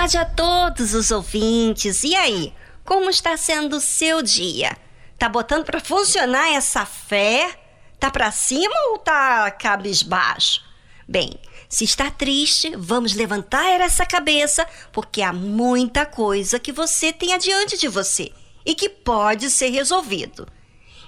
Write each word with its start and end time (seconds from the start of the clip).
Tarde 0.00 0.16
a 0.16 0.24
todos 0.24 0.94
os 0.94 1.10
ouvintes. 1.10 2.04
E 2.04 2.16
aí, 2.16 2.54
como 2.86 3.10
está 3.10 3.36
sendo 3.36 3.76
o 3.76 3.80
seu 3.82 4.22
dia? 4.22 4.74
Tá 5.18 5.28
botando 5.28 5.66
para 5.66 5.78
funcionar 5.78 6.54
essa 6.54 6.86
fé? 6.86 7.54
Tá 7.98 8.10
para 8.10 8.32
cima 8.32 8.74
ou 8.88 8.98
tá 8.98 9.50
cabisbaixo? 9.50 10.62
Bem, 11.06 11.38
se 11.68 11.84
está 11.84 12.10
triste, 12.10 12.74
vamos 12.78 13.12
levantar 13.12 13.78
essa 13.78 14.06
cabeça, 14.06 14.66
porque 14.90 15.20
há 15.20 15.34
muita 15.34 16.06
coisa 16.06 16.58
que 16.58 16.72
você 16.72 17.12
tem 17.12 17.34
adiante 17.34 17.76
de 17.76 17.86
você 17.86 18.32
e 18.64 18.74
que 18.74 18.88
pode 18.88 19.50
ser 19.50 19.68
resolvido. 19.68 20.48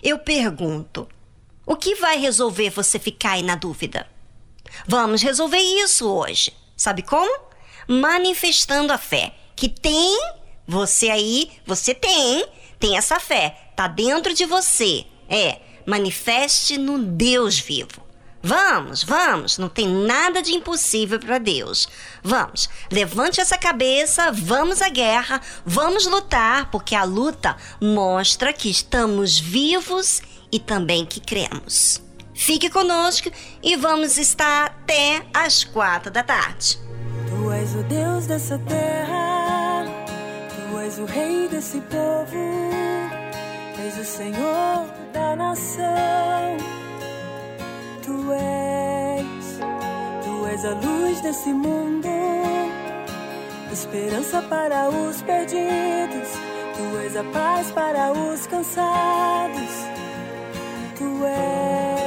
Eu 0.03 0.19
pergunto: 0.19 1.09
O 1.65 1.77
que 1.77 1.94
vai 1.94 2.19
resolver 2.19 2.69
você 2.69 2.99
ficar 2.99 3.33
aí 3.33 3.43
na 3.43 3.55
dúvida? 3.55 4.06
Vamos 4.87 5.23
resolver 5.23 5.56
isso 5.83 6.06
hoje. 6.06 6.53
Sabe 6.77 7.00
como? 7.00 7.52
Manifestando 7.87 8.93
a 8.93 8.99
fé. 8.99 9.34
Que 9.55 9.69
tem, 9.69 10.19
você 10.67 11.08
aí, 11.11 11.50
você 11.67 11.94
tem, 11.94 12.46
tem 12.79 12.96
essa 12.96 13.20
fé. 13.20 13.56
Tá 13.76 13.87
dentro 13.87 14.34
de 14.34 14.44
você. 14.44 15.05
É, 15.29 15.61
manifeste 15.87 16.79
no 16.79 16.99
Deus 16.99 17.58
vivo. 17.58 18.02
Vamos, 18.44 19.05
vamos, 19.05 19.56
não 19.56 19.69
tem 19.69 19.87
nada 19.87 20.43
de 20.43 20.52
impossível 20.52 21.20
para 21.20 21.38
Deus. 21.38 21.88
Vamos, 22.25 22.69
levante 22.90 23.40
essa 23.40 23.56
cabeça, 23.56 24.32
vamos 24.32 24.82
à 24.82 24.88
guerra, 24.88 25.40
vamos 25.64 26.06
lutar, 26.06 26.69
porque 26.69 26.96
a 26.96 27.05
luta 27.05 27.56
mostra 27.81 28.52
que 28.52 28.69
estamos 28.69 29.38
vivos 29.38 30.20
e 30.50 30.58
também 30.58 31.06
que 31.06 31.20
cremos. 31.20 32.02
Fique 32.34 32.69
conosco 32.69 33.31
e 33.62 33.76
vamos 33.76 34.19
estar 34.19 34.67
até 34.67 35.25
às 35.32 35.62
quatro 35.62 36.11
da 36.11 36.25
tarde. 36.25 36.81
Tu 37.29 37.53
és 37.53 37.75
o 37.75 37.82
Deus 37.85 38.26
dessa 38.26 38.59
terra, 38.59 39.85
tu 40.55 40.79
és 40.79 40.99
o 40.99 41.05
Rei 41.05 41.49
desse 41.49 41.81
povo, 41.81 42.70
és 43.85 43.99
o 43.99 44.05
Senhor 44.05 44.87
da 45.12 45.37
nação. 45.37 46.56
Tu 48.05 48.32
és, 48.32 49.59
tu 50.25 50.47
és 50.47 50.64
a 50.64 50.75
luz 50.75 51.20
desse 51.20 51.53
mundo, 51.53 52.09
esperança 53.73 54.43
para 54.43 54.88
os 54.88 55.23
perdidos, 55.23 56.29
tu 56.76 56.99
és 56.99 57.17
a 57.17 57.25
paz 57.25 57.70
para 57.70 58.12
os 58.12 58.47
cansados. 58.47 59.93
Tu 60.97 61.25
és. 61.26 62.03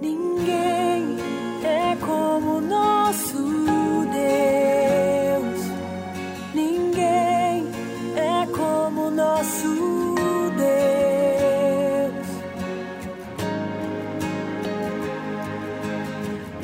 Ninguém 0.00 1.13
nosso 3.14 4.06
Deus. 4.12 5.60
Ninguém 6.52 7.70
é 8.16 8.46
como 8.46 9.10
nosso 9.10 10.14
Deus. 10.56 12.26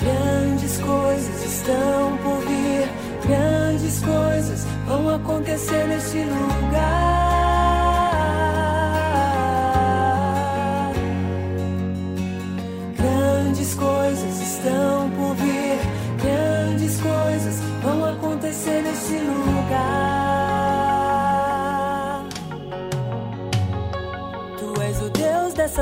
Grandes 0.00 0.79
coisas 0.79 1.44
estão 1.44 2.17
por 2.19 2.41
vir, 2.41 2.88
grandes 3.26 4.00
coisas 4.00 4.67
vão 4.87 5.14
acontecer 5.14 5.87
neste 5.87 6.19
lugar. 6.19 7.10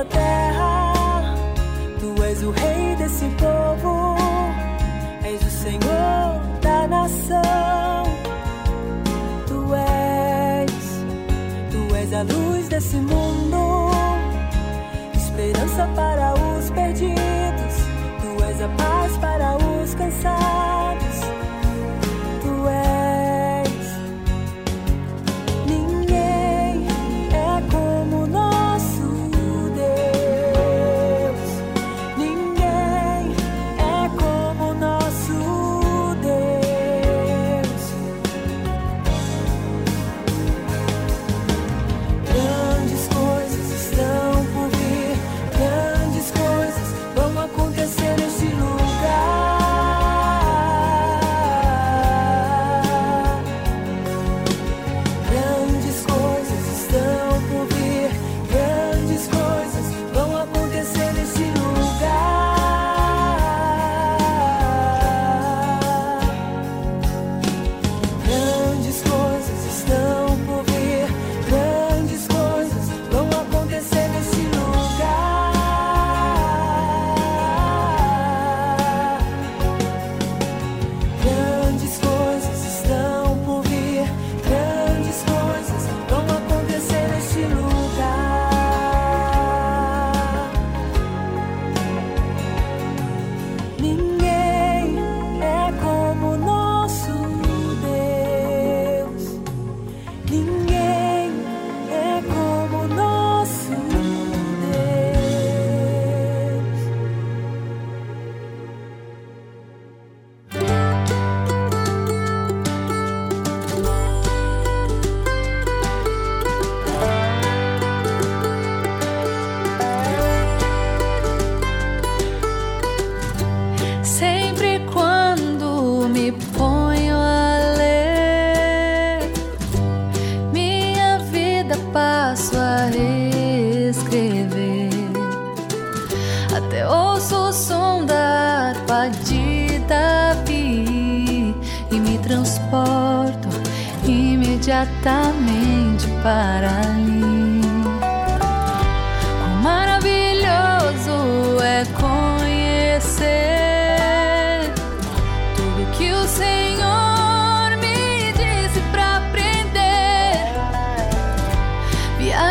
Terra. 0.05 1.35
Tu 2.01 2.23
és 2.23 2.43
o 2.43 2.51
rei 2.51 2.97
desse 2.97 3.27
povo, 3.37 4.17
és 5.25 5.41
o 5.43 5.51
Senhor 5.51 6.41
da 6.61 6.87
nação. 6.87 8.03
Tu 9.47 9.75
és, 9.75 10.73
tu 11.73 11.97
és 11.97 12.13
a 12.13 12.23
luz 12.23 12.69
desse 12.69 12.97
mundo, 12.97 13.68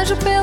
ainda 0.09 0.36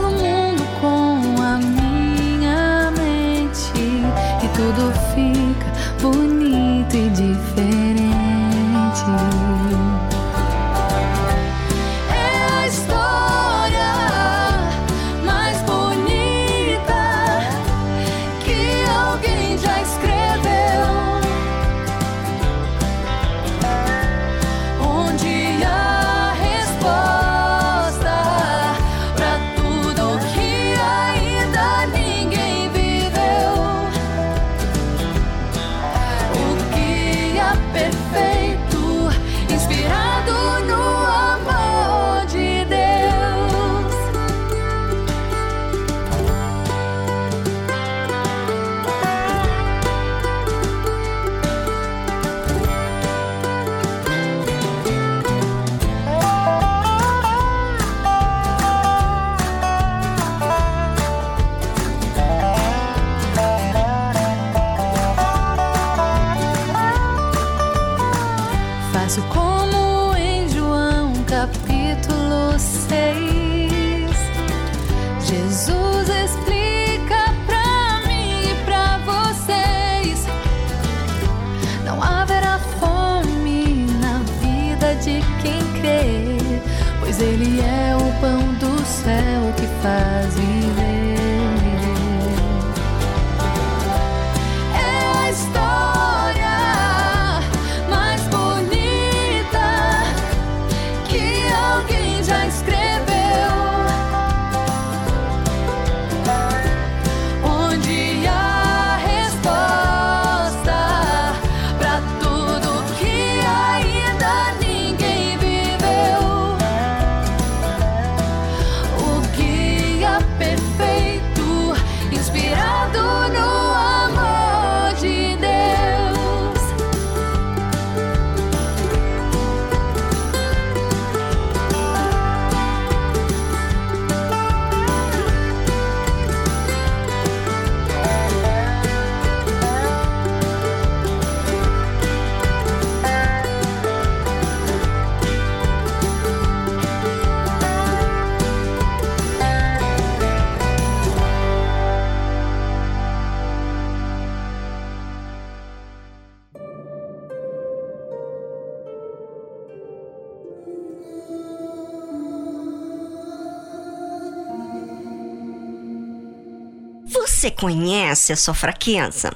conhece 168.14 168.33
a 168.33 168.37
sua 168.37 168.54
fraqueza 168.54 169.33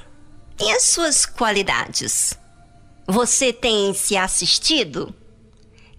e 0.59 0.71
as 0.71 0.83
suas 0.83 1.25
qualidades? 1.25 2.33
Você 3.05 3.51
tem 3.51 3.93
se 3.93 4.15
assistido? 4.15 5.13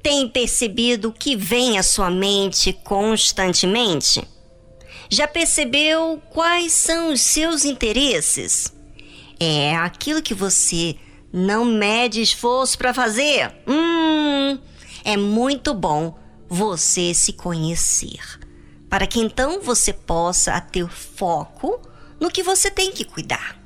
Tem 0.02 0.26
percebido 0.26 1.08
o 1.08 1.12
que 1.12 1.36
vem 1.36 1.78
à 1.78 1.82
sua 1.82 2.10
mente 2.10 2.72
constantemente? 2.72 4.26
Já 5.10 5.28
percebeu 5.28 6.22
quais 6.30 6.72
são 6.72 7.12
os 7.12 7.20
seus 7.20 7.66
interesses? 7.66 8.72
É 9.38 9.76
aquilo 9.76 10.22
que 10.22 10.32
você 10.32 10.96
não 11.30 11.66
mede 11.66 12.22
esforço 12.22 12.78
para 12.78 12.94
fazer? 12.94 13.52
Hum, 13.66 14.58
é 15.04 15.18
muito 15.18 15.74
bom 15.74 16.16
você 16.48 17.12
se 17.12 17.34
conhecer 17.34 18.40
para 18.88 19.06
que 19.06 19.20
então 19.20 19.60
você 19.60 19.92
possa 19.92 20.60
ter 20.60 20.88
foco 20.88 21.89
no 22.20 22.30
que 22.30 22.42
você 22.42 22.70
tem 22.70 22.92
que 22.92 23.04
cuidar. 23.04 23.58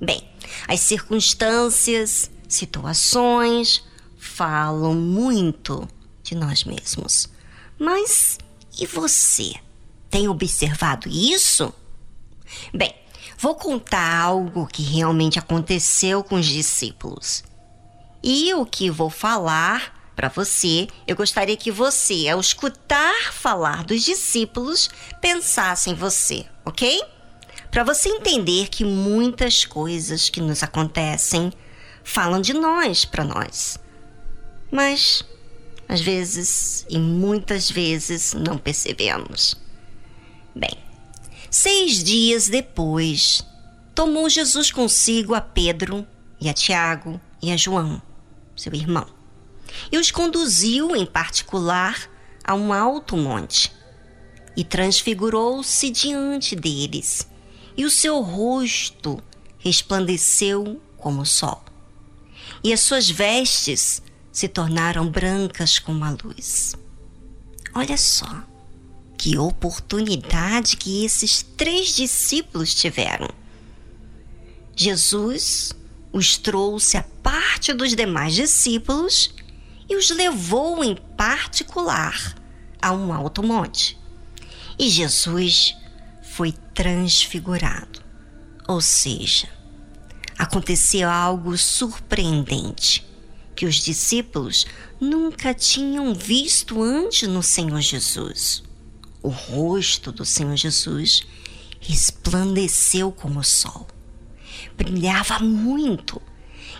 Bem, 0.00 0.22
as 0.68 0.80
circunstâncias, 0.80 2.30
situações 2.46 3.82
falam 4.18 4.94
muito 4.94 5.88
de 6.22 6.34
nós 6.34 6.64
mesmos. 6.64 7.28
Mas 7.78 8.38
e 8.78 8.86
você? 8.86 9.54
Tem 10.10 10.28
observado 10.28 11.08
isso? 11.08 11.72
Bem, 12.74 12.94
vou 13.38 13.54
contar 13.54 14.22
algo 14.22 14.66
que 14.66 14.82
realmente 14.82 15.38
aconteceu 15.38 16.22
com 16.22 16.36
os 16.36 16.46
discípulos. 16.46 17.44
E 18.22 18.52
o 18.54 18.66
que 18.66 18.90
vou 18.90 19.08
falar 19.08 20.12
para 20.14 20.28
você, 20.28 20.88
eu 21.06 21.16
gostaria 21.16 21.56
que 21.56 21.70
você, 21.70 22.28
ao 22.28 22.40
escutar 22.40 23.32
falar 23.32 23.84
dos 23.84 24.02
discípulos, 24.02 24.90
pensasse 25.20 25.88
em 25.88 25.94
você, 25.94 26.46
ok? 26.64 27.00
Para 27.70 27.84
você 27.84 28.08
entender 28.08 28.68
que 28.68 28.84
muitas 28.84 29.64
coisas 29.64 30.28
que 30.28 30.40
nos 30.40 30.62
acontecem 30.62 31.52
falam 32.02 32.40
de 32.40 32.52
nós 32.52 33.04
para 33.04 33.24
nós. 33.24 33.78
Mas, 34.70 35.24
às 35.88 36.00
vezes, 36.00 36.84
e 36.88 36.98
muitas 36.98 37.70
vezes, 37.70 38.34
não 38.34 38.58
percebemos. 38.58 39.56
Bem, 40.54 40.76
seis 41.50 42.02
dias 42.02 42.48
depois, 42.48 43.44
tomou 43.94 44.28
Jesus 44.28 44.72
consigo 44.72 45.34
a 45.34 45.40
Pedro 45.40 46.06
e 46.40 46.48
a 46.48 46.54
Tiago 46.54 47.20
e 47.40 47.52
a 47.52 47.56
João, 47.56 48.02
seu 48.56 48.74
irmão 48.74 49.20
e 49.90 49.98
os 49.98 50.10
conduziu 50.10 50.94
em 50.94 51.06
particular 51.06 52.08
a 52.44 52.54
um 52.54 52.72
alto 52.72 53.16
monte 53.16 53.72
e 54.56 54.64
transfigurou-se 54.64 55.90
diante 55.90 56.56
deles, 56.56 57.26
e 57.76 57.84
o 57.84 57.90
seu 57.90 58.20
rosto 58.20 59.22
resplandeceu 59.58 60.80
como 60.96 61.22
o 61.22 61.26
sol, 61.26 61.62
e 62.62 62.72
as 62.72 62.80
suas 62.80 63.08
vestes 63.08 64.02
se 64.32 64.48
tornaram 64.48 65.08
brancas 65.08 65.78
como 65.78 66.04
a 66.04 66.16
luz. 66.22 66.74
Olha 67.74 67.96
só 67.96 68.44
que 69.16 69.36
oportunidade 69.36 70.76
que 70.76 71.04
esses 71.04 71.42
três 71.42 71.94
discípulos 71.94 72.74
tiveram. 72.74 73.28
Jesus 74.74 75.72
os 76.12 76.38
trouxe 76.38 76.96
à 76.96 77.02
parte 77.22 77.72
dos 77.72 77.94
demais 77.94 78.34
discípulos 78.34 79.34
e 79.88 79.96
os 79.96 80.08
levou 80.10 80.82
em 80.82 80.96
particular 81.16 82.34
a 82.80 82.92
um 82.92 83.12
alto 83.12 83.42
monte. 83.42 83.98
E 84.78 84.88
Jesus 84.88 85.76
foi 86.40 86.52
transfigurado. 86.74 88.00
Ou 88.66 88.80
seja, 88.80 89.46
aconteceu 90.38 91.06
algo 91.06 91.54
surpreendente 91.58 93.06
que 93.54 93.66
os 93.66 93.74
discípulos 93.74 94.66
nunca 94.98 95.52
tinham 95.52 96.14
visto 96.14 96.82
antes 96.82 97.28
no 97.28 97.42
Senhor 97.42 97.82
Jesus. 97.82 98.62
O 99.22 99.28
rosto 99.28 100.10
do 100.10 100.24
Senhor 100.24 100.56
Jesus 100.56 101.26
resplandeceu 101.78 103.12
como 103.12 103.40
o 103.40 103.44
sol, 103.44 103.86
brilhava 104.78 105.40
muito, 105.40 106.22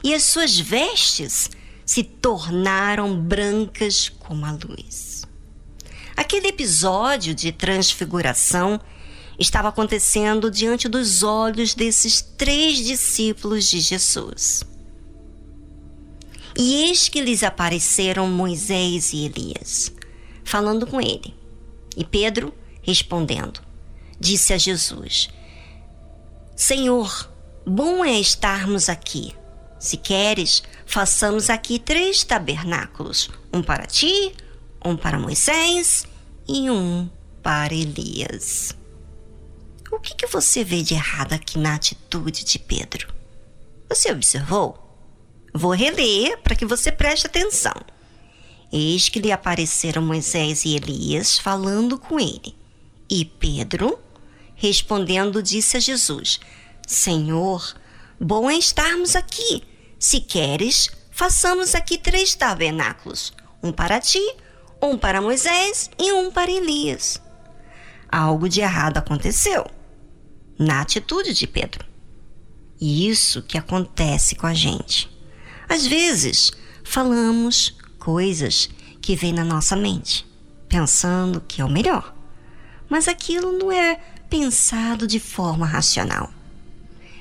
e 0.02 0.14
as 0.14 0.22
suas 0.22 0.58
vestes 0.58 1.50
se 1.84 2.02
tornaram 2.02 3.14
brancas 3.20 4.08
como 4.08 4.46
a 4.46 4.52
luz. 4.52 5.26
Aquele 6.16 6.46
episódio 6.46 7.34
de 7.34 7.52
transfiguração 7.52 8.80
estava 9.40 9.68
acontecendo 9.68 10.50
diante 10.50 10.87
dos 10.87 11.23
olhos 11.23 11.75
desses 11.75 12.20
três 12.20 12.76
discípulos 12.76 13.68
de 13.70 13.80
Jesus. 13.80 14.62
E 16.56 16.85
eis 16.85 17.09
que 17.09 17.23
lhes 17.23 17.42
apareceram 17.42 18.28
Moisés 18.28 19.14
e 19.14 19.25
Elias, 19.25 19.90
falando 20.44 20.87
com 20.87 21.00
ele. 21.00 21.35
E 21.97 22.04
Pedro, 22.04 22.52
respondendo, 22.82 23.62
disse 24.18 24.52
a 24.52 24.59
Jesus: 24.59 25.30
Senhor, 26.54 27.30
bom 27.66 28.04
é 28.04 28.20
estarmos 28.20 28.90
aqui. 28.90 29.35
Se 29.78 29.97
queres, 29.97 30.62
façamos 30.85 31.49
aqui 31.49 31.78
três 31.78 32.23
tabernáculos: 32.25 33.30
um 33.50 33.62
para 33.62 33.87
ti, 33.87 34.35
um 34.85 34.97
para 34.97 35.18
Moisés 35.18 36.06
e 36.47 36.70
um 36.70 37.09
para 37.42 37.73
Elias. 37.73 38.78
O 39.90 39.99
que, 39.99 40.14
que 40.14 40.26
você 40.26 40.62
vê 40.62 40.82
de 40.82 40.94
errado 40.94 41.32
aqui 41.32 41.59
na 41.59 41.75
atitude 41.75 42.44
de 42.44 42.61
Pedro? 42.61 43.12
Você 43.88 44.12
observou? 44.12 44.78
Vou 45.52 45.73
reler 45.73 46.38
para 46.42 46.54
que 46.54 46.64
você 46.64 46.92
preste 46.92 47.26
atenção. 47.26 47.75
Eis 48.73 49.09
que 49.09 49.18
lhe 49.18 49.32
apareceram 49.32 50.00
Moisés 50.00 50.64
e 50.64 50.76
Elias 50.76 51.38
falando 51.38 51.99
com 51.99 52.20
ele. 52.20 52.54
E 53.11 53.25
Pedro, 53.25 53.99
respondendo, 54.54 55.42
disse 55.42 55.76
a 55.76 55.80
Jesus: 55.80 56.38
Senhor, 56.87 57.75
bom 58.20 58.49
é 58.49 58.56
estarmos 58.56 59.16
aqui. 59.16 59.64
Se 59.99 60.20
queres, 60.20 60.88
façamos 61.11 61.75
aqui 61.75 61.99
três 61.99 62.37
tabernáculos: 62.37 63.32
um 63.61 63.73
para 63.73 64.00
ti, 64.00 64.23
um 64.80 64.97
para 64.97 65.20
Moisés 65.20 65.90
e 65.99 66.12
um 66.12 66.30
para 66.30 66.49
Elias. 66.49 67.20
Algo 68.09 68.49
de 68.49 68.61
errado 68.61 68.99
aconteceu 68.99 69.66
na 70.60 70.82
atitude 70.82 71.32
de 71.32 71.46
Pedro. 71.46 71.86
E 72.78 73.08
isso 73.08 73.42
que 73.42 73.56
acontece 73.56 74.34
com 74.34 74.46
a 74.46 74.52
gente. 74.52 75.10
Às 75.66 75.86
vezes, 75.86 76.52
falamos 76.84 77.78
coisas 77.98 78.68
que 79.00 79.16
vêm 79.16 79.32
na 79.32 79.42
nossa 79.44 79.74
mente, 79.74 80.26
pensando 80.68 81.40
que 81.40 81.62
é 81.62 81.64
o 81.64 81.70
melhor. 81.70 82.14
Mas 82.90 83.08
aquilo 83.08 83.52
não 83.52 83.72
é 83.72 83.98
pensado 84.28 85.06
de 85.06 85.18
forma 85.18 85.64
racional. 85.64 86.30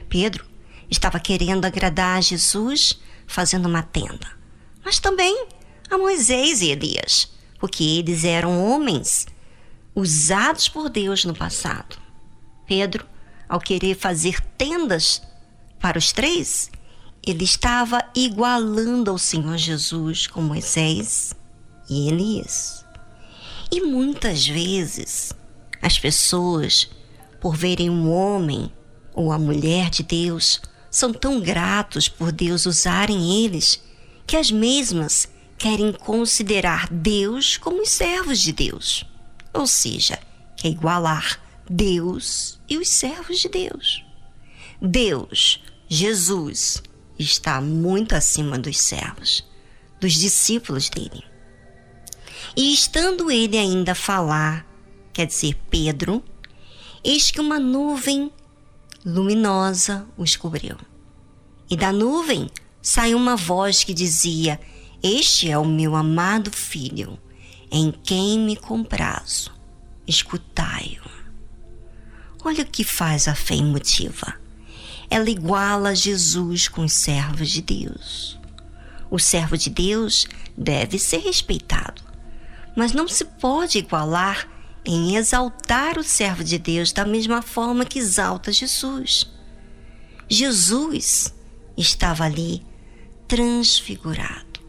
Pedro 0.10 0.46
estava 0.90 1.18
querendo 1.18 1.64
agradar 1.64 2.18
a 2.18 2.22
Jesus 2.22 3.00
fazendo 3.26 3.68
uma 3.68 3.84
tenda, 3.84 4.28
mas 4.84 5.00
também 5.00 5.48
a 5.90 5.98
Moisés 5.98 6.62
e 6.62 6.72
Elias, 6.72 7.32
porque 7.58 7.84
eles 7.84 8.26
eram 8.26 8.62
homens 8.66 9.28
usados 9.96 10.68
por 10.68 10.90
Deus 10.90 11.24
no 11.24 11.36
passado. 11.36 11.98
Pedro, 12.66 13.06
ao 13.50 13.60
querer 13.60 13.98
fazer 13.98 14.40
tendas 14.58 15.22
para 15.80 15.98
os 15.98 16.12
três, 16.12 16.70
ele 17.26 17.44
estava 17.44 18.04
igualando 18.16 19.10
ao 19.10 19.18
Senhor 19.18 19.58
Jesus 19.58 20.28
com 20.28 20.42
Moisés 20.42 21.36
e 21.90 22.08
Elias. 22.08 22.86
E 23.72 23.82
muitas 23.82 24.48
vezes 24.48 25.34
as 25.82 25.98
pessoas, 25.98 26.90
por 27.42 27.56
verem 27.56 27.90
um 27.90 28.12
homem 28.12 28.72
ou 29.14 29.32
a 29.32 29.40
mulher 29.40 29.90
de 29.90 30.04
Deus, 30.04 30.62
são 30.92 31.12
tão 31.12 31.40
gratos 31.40 32.08
por 32.08 32.32
Deus 32.32 32.66
usarem 32.66 33.44
eles 33.44 33.82
que 34.26 34.38
as 34.38 34.52
mesmas 34.52 35.28
querem 35.58 35.92
considerar 35.92 36.88
Deus 36.90 37.58
como 37.58 37.82
os 37.82 37.90
servos 37.90 38.40
de 38.40 38.54
Deus. 38.54 39.06
Ou 39.54 39.68
seja, 39.68 40.20
quer 40.56 40.70
igualar 40.70 41.40
Deus 41.70 42.60
e 42.68 42.78
os 42.78 42.90
servos 42.90 43.40
de 43.40 43.48
Deus. 43.48 44.04
Deus, 44.82 45.62
Jesus, 45.88 46.82
está 47.18 47.62
muito 47.62 48.16
acima 48.16 48.58
dos 48.58 48.80
servos, 48.80 49.46
dos 50.02 50.14
discípulos 50.14 50.90
dele. 50.90 51.24
E 52.58 52.74
estando 52.74 53.30
ele 53.30 53.56
ainda 53.56 53.92
a 53.92 53.96
falar, 53.96 54.66
quer 55.14 55.28
dizer, 55.28 55.56
Pedro, 55.70 56.24
eis 57.04 57.30
que 57.30 57.40
uma 57.40 57.60
nuvem 57.60 58.32
luminosa 59.06 60.08
os 60.18 60.36
cobriu. 60.36 60.76
E 61.70 61.78
da 61.78 61.92
nuvem 61.92 62.50
saiu 62.82 63.16
uma 63.18 63.36
voz 63.36 63.84
que 63.84 63.94
dizia: 63.94 64.60
Este 65.04 65.52
é 65.52 65.58
o 65.58 65.66
meu 65.66 65.96
amado 65.96 66.52
filho, 66.52 67.20
em 67.72 67.92
quem 67.92 68.40
me 68.40 68.56
comprazo. 68.56 69.52
Escutai-o. 70.08 71.19
Olha 72.50 72.64
o 72.64 72.68
que 72.68 72.84
faz 72.84 73.28
a 73.28 73.36
fé 73.36 73.56
emotiva 73.56 74.40
ela 75.10 75.30
iguala 75.30 75.96
Jesus 75.96 76.68
com 76.68 76.84
os 76.84 76.94
servos 76.94 77.50
de 77.50 77.62
Deus. 77.62 78.38
O 79.10 79.18
servo 79.18 79.58
de 79.58 79.70
Deus 79.70 80.28
deve 80.56 81.00
ser 81.00 81.18
respeitado, 81.18 82.04
mas 82.76 82.94
não 82.94 83.08
se 83.08 83.26
pode 83.26 83.80
igualar 83.80 84.48
em 84.86 85.16
exaltar 85.16 85.98
o 85.98 86.04
servo 86.04 86.44
de 86.44 86.60
Deus 86.60 86.92
da 86.92 87.06
mesma 87.06 87.42
forma 87.42 87.86
que 87.86 87.98
exalta 87.98 88.52
Jesus. 88.52 89.28
Jesus 90.28 91.34
estava 91.76 92.26
ali 92.26 92.64
transfigurado, 93.28 94.60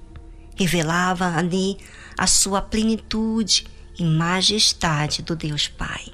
revelava 0.57 1.37
ali 1.37 1.77
a 2.16 2.27
sua 2.27 2.62
plenitude 2.62 3.66
e 3.99 4.05
majestade 4.05 5.21
do 5.21 5.37
Deus 5.37 5.69
Pai. 5.69 6.07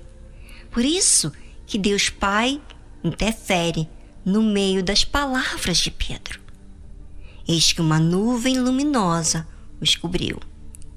Por 0.72 0.84
isso 0.84 1.32
que 1.66 1.76
Deus 1.76 2.08
Pai 2.08 2.60
interfere 3.02 3.88
no 4.24 4.42
meio 4.42 4.82
das 4.82 5.04
palavras 5.04 5.78
de 5.78 5.90
Pedro. 5.90 6.40
Eis 7.46 7.72
que 7.72 7.80
uma 7.80 7.98
nuvem 7.98 8.58
luminosa 8.58 9.46
os 9.80 9.94
cobriu, 9.94 10.40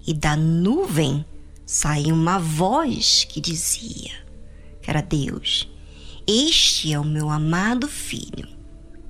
e 0.05 0.13
da 0.13 0.35
nuvem 0.35 1.25
saiu 1.65 2.15
uma 2.15 2.39
voz 2.39 3.23
que 3.25 3.41
dizia 3.41 4.11
que 4.81 4.89
era 4.89 5.01
Deus: 5.01 5.67
Este 6.25 6.93
é 6.93 6.99
o 6.99 7.03
meu 7.03 7.29
amado 7.29 7.87
filho, 7.87 8.47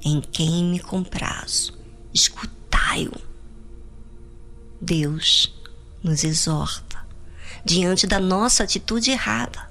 em 0.04 0.20
quem 0.20 0.66
me 0.66 0.80
comprazo. 0.80 1.78
Escutai-o. 2.14 3.16
Deus 4.82 5.54
nos 6.02 6.24
exorta 6.24 7.06
diante 7.64 8.08
da 8.08 8.20
nossa 8.20 8.64
atitude 8.64 9.12
errada 9.12 9.69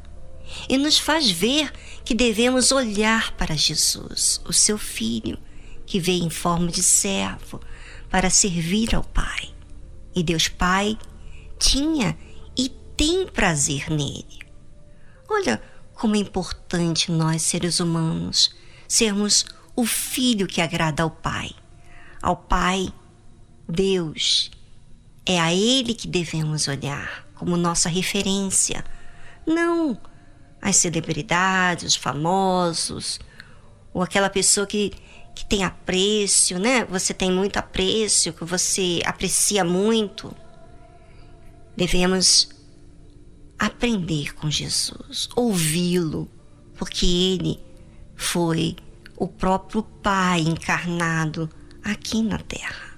e 0.69 0.79
nos 0.79 0.99
faz 0.99 1.31
ver 1.31 1.73
que 2.05 2.15
devemos 2.15 2.73
olhar 2.73 3.33
para 3.33 3.57
Jesus, 3.57 4.41
o 4.47 4.53
seu 4.53 4.79
filho, 4.79 5.39
que 5.85 6.01
veio 6.01 6.25
em 6.25 6.31
forma 6.31 6.69
de 6.69 6.83
servo 6.83 7.61
para 8.11 8.31
servir 8.31 8.95
ao 8.95 9.05
Pai. 9.05 9.51
E 10.15 10.23
Deus 10.23 10.49
Pai 10.49 10.99
tinha 11.59 12.17
e 12.57 12.69
tem 12.97 13.27
prazer 13.27 13.91
nele. 13.91 14.39
Olha 15.29 15.63
como 15.95 16.17
é 16.17 16.19
importante 16.19 17.11
nós, 17.11 17.43
seres 17.43 17.81
humanos, 17.81 18.55
sermos 18.87 19.45
o 19.75 19.85
filho 19.85 20.47
que 20.47 20.61
agrada 20.61 21.03
ao 21.03 21.11
Pai. 21.11 21.51
Ao 22.23 22.37
Pai, 22.37 22.93
Deus, 23.69 24.51
é 25.27 25.39
a 25.39 25.53
Ele 25.53 25.95
que 25.95 26.09
devemos 26.09 26.69
olhar 26.69 27.29
como 27.35 27.57
nossa 27.57 27.89
referência, 27.89 28.85
não 29.47 29.99
as 30.61 30.77
celebridades, 30.77 31.93
os 31.93 31.97
famosos, 31.97 33.21
ou 33.93 34.03
aquela 34.03 34.29
pessoa 34.29 34.67
que, 34.67 34.93
que 35.35 35.45
tem 35.45 35.65
apreço, 35.65 36.59
né? 36.59 36.85
Você 36.87 37.15
tem 37.15 37.31
muito 37.31 37.57
apreço, 37.57 38.33
que 38.33 38.45
você 38.45 39.01
aprecia 39.05 39.65
muito. 39.65 40.35
Devemos 41.77 42.49
aprender 43.59 44.35
com 44.35 44.51
Jesus, 44.51 45.29
ouvi-lo, 45.35 46.29
porque 46.77 47.07
ele 47.07 47.61
foi 48.15 48.77
o 49.17 49.27
próprio 49.27 49.83
Pai 49.83 50.41
encarnado 50.41 51.51
aqui 51.83 52.23
na 52.23 52.39
terra. 52.39 52.97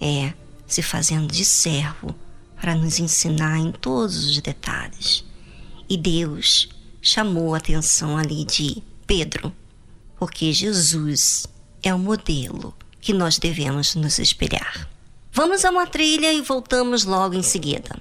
É, 0.00 0.34
se 0.66 0.82
fazendo 0.82 1.32
de 1.32 1.44
servo 1.44 2.14
para 2.60 2.74
nos 2.74 2.98
ensinar 2.98 3.58
em 3.58 3.72
todos 3.72 4.24
os 4.26 4.40
detalhes. 4.40 5.24
E 5.88 5.96
Deus 5.96 6.68
chamou 7.00 7.54
a 7.54 7.58
atenção 7.58 8.16
ali 8.18 8.44
de 8.44 8.82
Pedro, 9.06 9.52
porque 10.18 10.52
Jesus 10.52 11.46
é 11.82 11.94
o 11.94 11.98
modelo 11.98 12.74
que 13.00 13.12
nós 13.12 13.38
devemos 13.38 13.94
nos 13.94 14.18
espelhar. 14.18 14.88
Vamos 15.32 15.64
a 15.64 15.70
uma 15.70 15.86
trilha 15.86 16.32
e 16.32 16.40
voltamos 16.40 17.04
logo 17.04 17.34
em 17.34 17.42
seguida. 17.42 18.00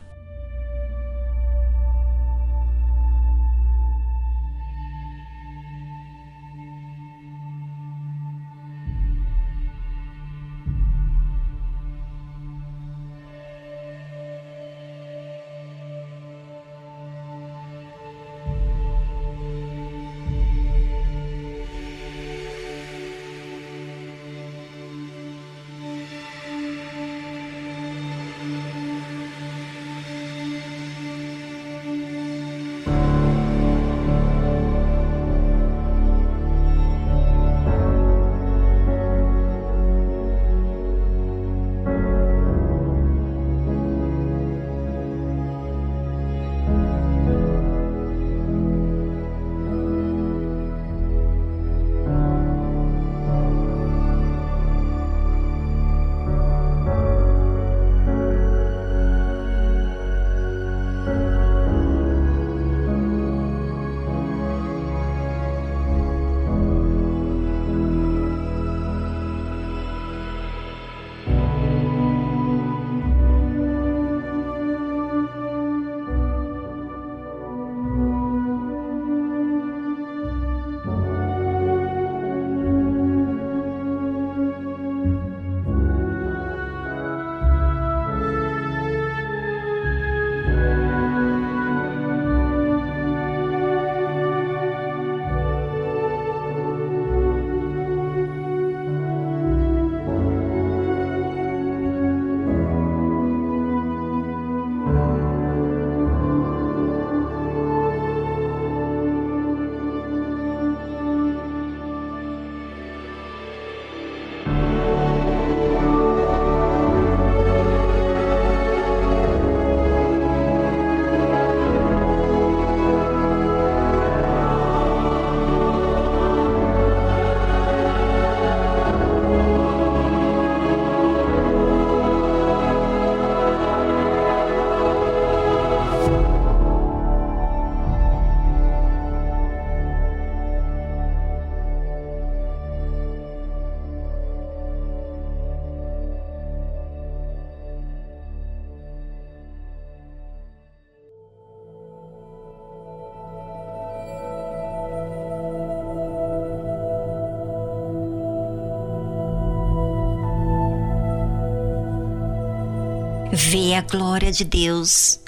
Ver 163.36 163.76
a 163.76 163.82
glória 163.82 164.32
de 164.32 164.46
Deus, 164.46 165.20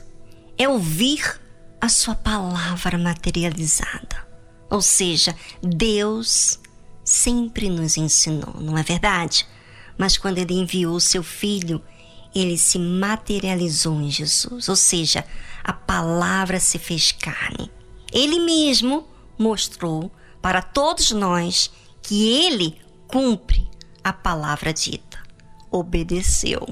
é 0.57 0.67
ouvir 0.67 1.39
a 1.79 1.89
Sua 1.89 2.15
palavra 2.15 2.97
materializada. 2.97 4.25
Ou 4.69 4.81
seja, 4.81 5.35
Deus 5.61 6.59
sempre 7.03 7.69
nos 7.69 7.97
ensinou, 7.97 8.55
não 8.59 8.77
é 8.77 8.83
verdade? 8.83 9.47
Mas 9.97 10.17
quando 10.17 10.37
Ele 10.37 10.53
enviou 10.53 10.95
o 10.95 11.01
Seu 11.01 11.23
Filho, 11.23 11.81
Ele 12.33 12.57
se 12.57 12.79
materializou 12.79 14.01
em 14.01 14.09
Jesus. 14.09 14.69
Ou 14.69 14.75
seja, 14.75 15.25
a 15.63 15.73
palavra 15.73 16.59
se 16.59 16.79
fez 16.79 17.11
carne. 17.11 17.71
Ele 18.11 18.39
mesmo 18.39 19.07
mostrou 19.37 20.11
para 20.41 20.61
todos 20.61 21.11
nós 21.11 21.71
que 22.01 22.45
Ele 22.45 22.77
cumpre 23.07 23.67
a 24.03 24.13
palavra 24.13 24.73
dita. 24.73 25.17
Obedeceu. 25.69 26.67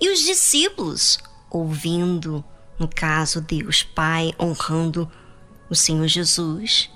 E 0.00 0.10
os 0.10 0.20
discípulos, 0.20 1.18
ouvindo, 1.50 2.44
no 2.78 2.88
caso, 2.88 3.40
Deus 3.40 3.82
Pai 3.82 4.32
honrando 4.40 5.10
o 5.68 5.74
Senhor 5.74 6.06
Jesus, 6.06 6.90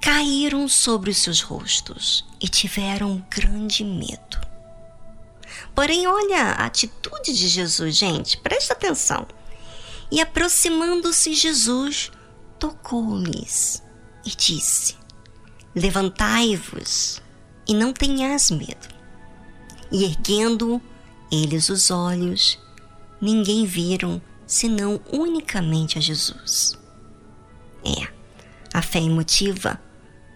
caíram 0.00 0.68
sobre 0.68 1.10
os 1.10 1.18
seus 1.18 1.40
rostos 1.40 2.24
e 2.40 2.48
tiveram 2.48 3.24
grande 3.30 3.84
medo. 3.84 4.46
Porém, 5.74 6.06
olha 6.06 6.42
a 6.52 6.66
atitude 6.66 7.34
de 7.34 7.48
Jesus, 7.48 7.96
gente, 7.96 8.36
presta 8.38 8.72
atenção. 8.72 9.26
E 10.10 10.20
aproximando-se, 10.20 11.34
Jesus 11.34 12.12
tocou-lhes 12.58 13.82
e 14.24 14.30
disse: 14.30 14.96
Levantai-vos 15.74 17.20
e 17.66 17.74
não 17.74 17.92
tenhas 17.92 18.50
medo. 18.50 18.88
E 19.90 20.04
erguendo 20.04 20.80
eles 21.30 21.68
os 21.68 21.90
olhos, 21.90 22.58
ninguém 23.20 23.66
viram 23.66 24.20
senão 24.46 25.00
unicamente 25.12 25.98
a 25.98 26.00
Jesus. 26.00 26.78
É, 27.84 28.08
a 28.72 28.82
fé 28.82 29.00
emotiva 29.00 29.80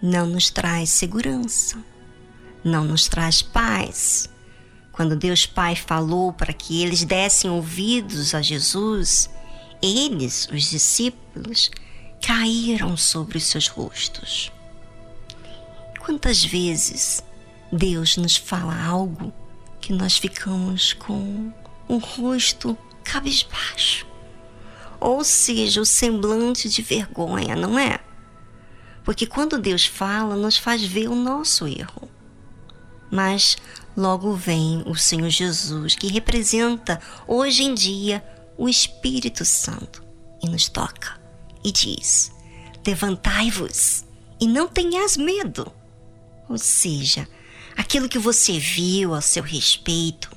não 0.03 0.27
nos 0.27 0.51
traz 0.51 0.91
segurança, 0.91 1.83
não 2.65 2.85
nos 2.85 3.07
traz 3.07 3.43
paz. 3.43 4.29
Quando 4.93 5.17
Deus 5.17 5.47
Pai 5.47 5.77
falou 5.77 6.33
para 6.33 6.53
que 6.53 6.83
eles 6.83 7.05
dessem 7.05 7.51
ouvidos 7.51 8.35
a 8.35 8.43
Jesus, 8.43 9.31
eles, 9.81 10.49
os 10.53 10.71
discípulos, 10.71 11.71
caíram 12.21 12.97
sobre 12.97 13.39
os 13.39 13.45
seus 13.45 13.69
rostos. 13.69 14.53
Quantas 15.99 16.45
vezes 16.45 17.23
Deus 17.73 18.17
nos 18.17 18.37
fala 18.37 18.79
algo 18.85 19.33
que 19.81 19.93
nós 19.93 20.19
ficamos 20.19 20.93
com 20.93 21.53
um 21.89 21.99
rosto 21.99 22.77
cabisbaixo, 23.03 24.07
ou 25.01 25.25
seja, 25.25 25.81
o 25.81 25.87
semblante 25.87 26.69
de 26.69 26.83
vergonha, 26.83 27.57
não 27.57 27.79
é? 27.79 27.99
Porque 29.05 29.27
quando 29.27 29.59
Deus 29.59 29.87
fala, 29.87 30.37
nos 30.37 30.57
faz 30.57 30.85
ver 30.85 31.09
o 31.09 31.15
nosso 31.15 31.67
erro. 31.67 32.09
Mas 33.11 33.57
logo 33.97 34.35
vem 34.35 34.85
o 34.87 34.95
Senhor 34.95 35.31
Jesus, 35.31 35.97
que 35.97 36.07
representa 36.07 37.01
hoje 37.27 37.65
em 37.65 37.75
dia 37.75 38.23
o 38.57 38.69
Espírito 38.69 39.45
Santo, 39.45 40.05
e 40.43 40.49
nos 40.49 40.69
toca 40.69 41.19
e 41.65 41.73
diz: 41.73 42.31
Levantai-vos 42.87 44.05
e 44.41 44.47
não 44.47 44.69
tenhas 44.69 45.17
medo. 45.17 45.73
Ou 46.49 46.59
seja, 46.59 47.29
aquilo 47.81 48.11
que 48.11 48.19
você 48.19 48.59
viu 48.59 49.15
a 49.15 49.23
seu 49.23 49.43
respeito 49.43 50.31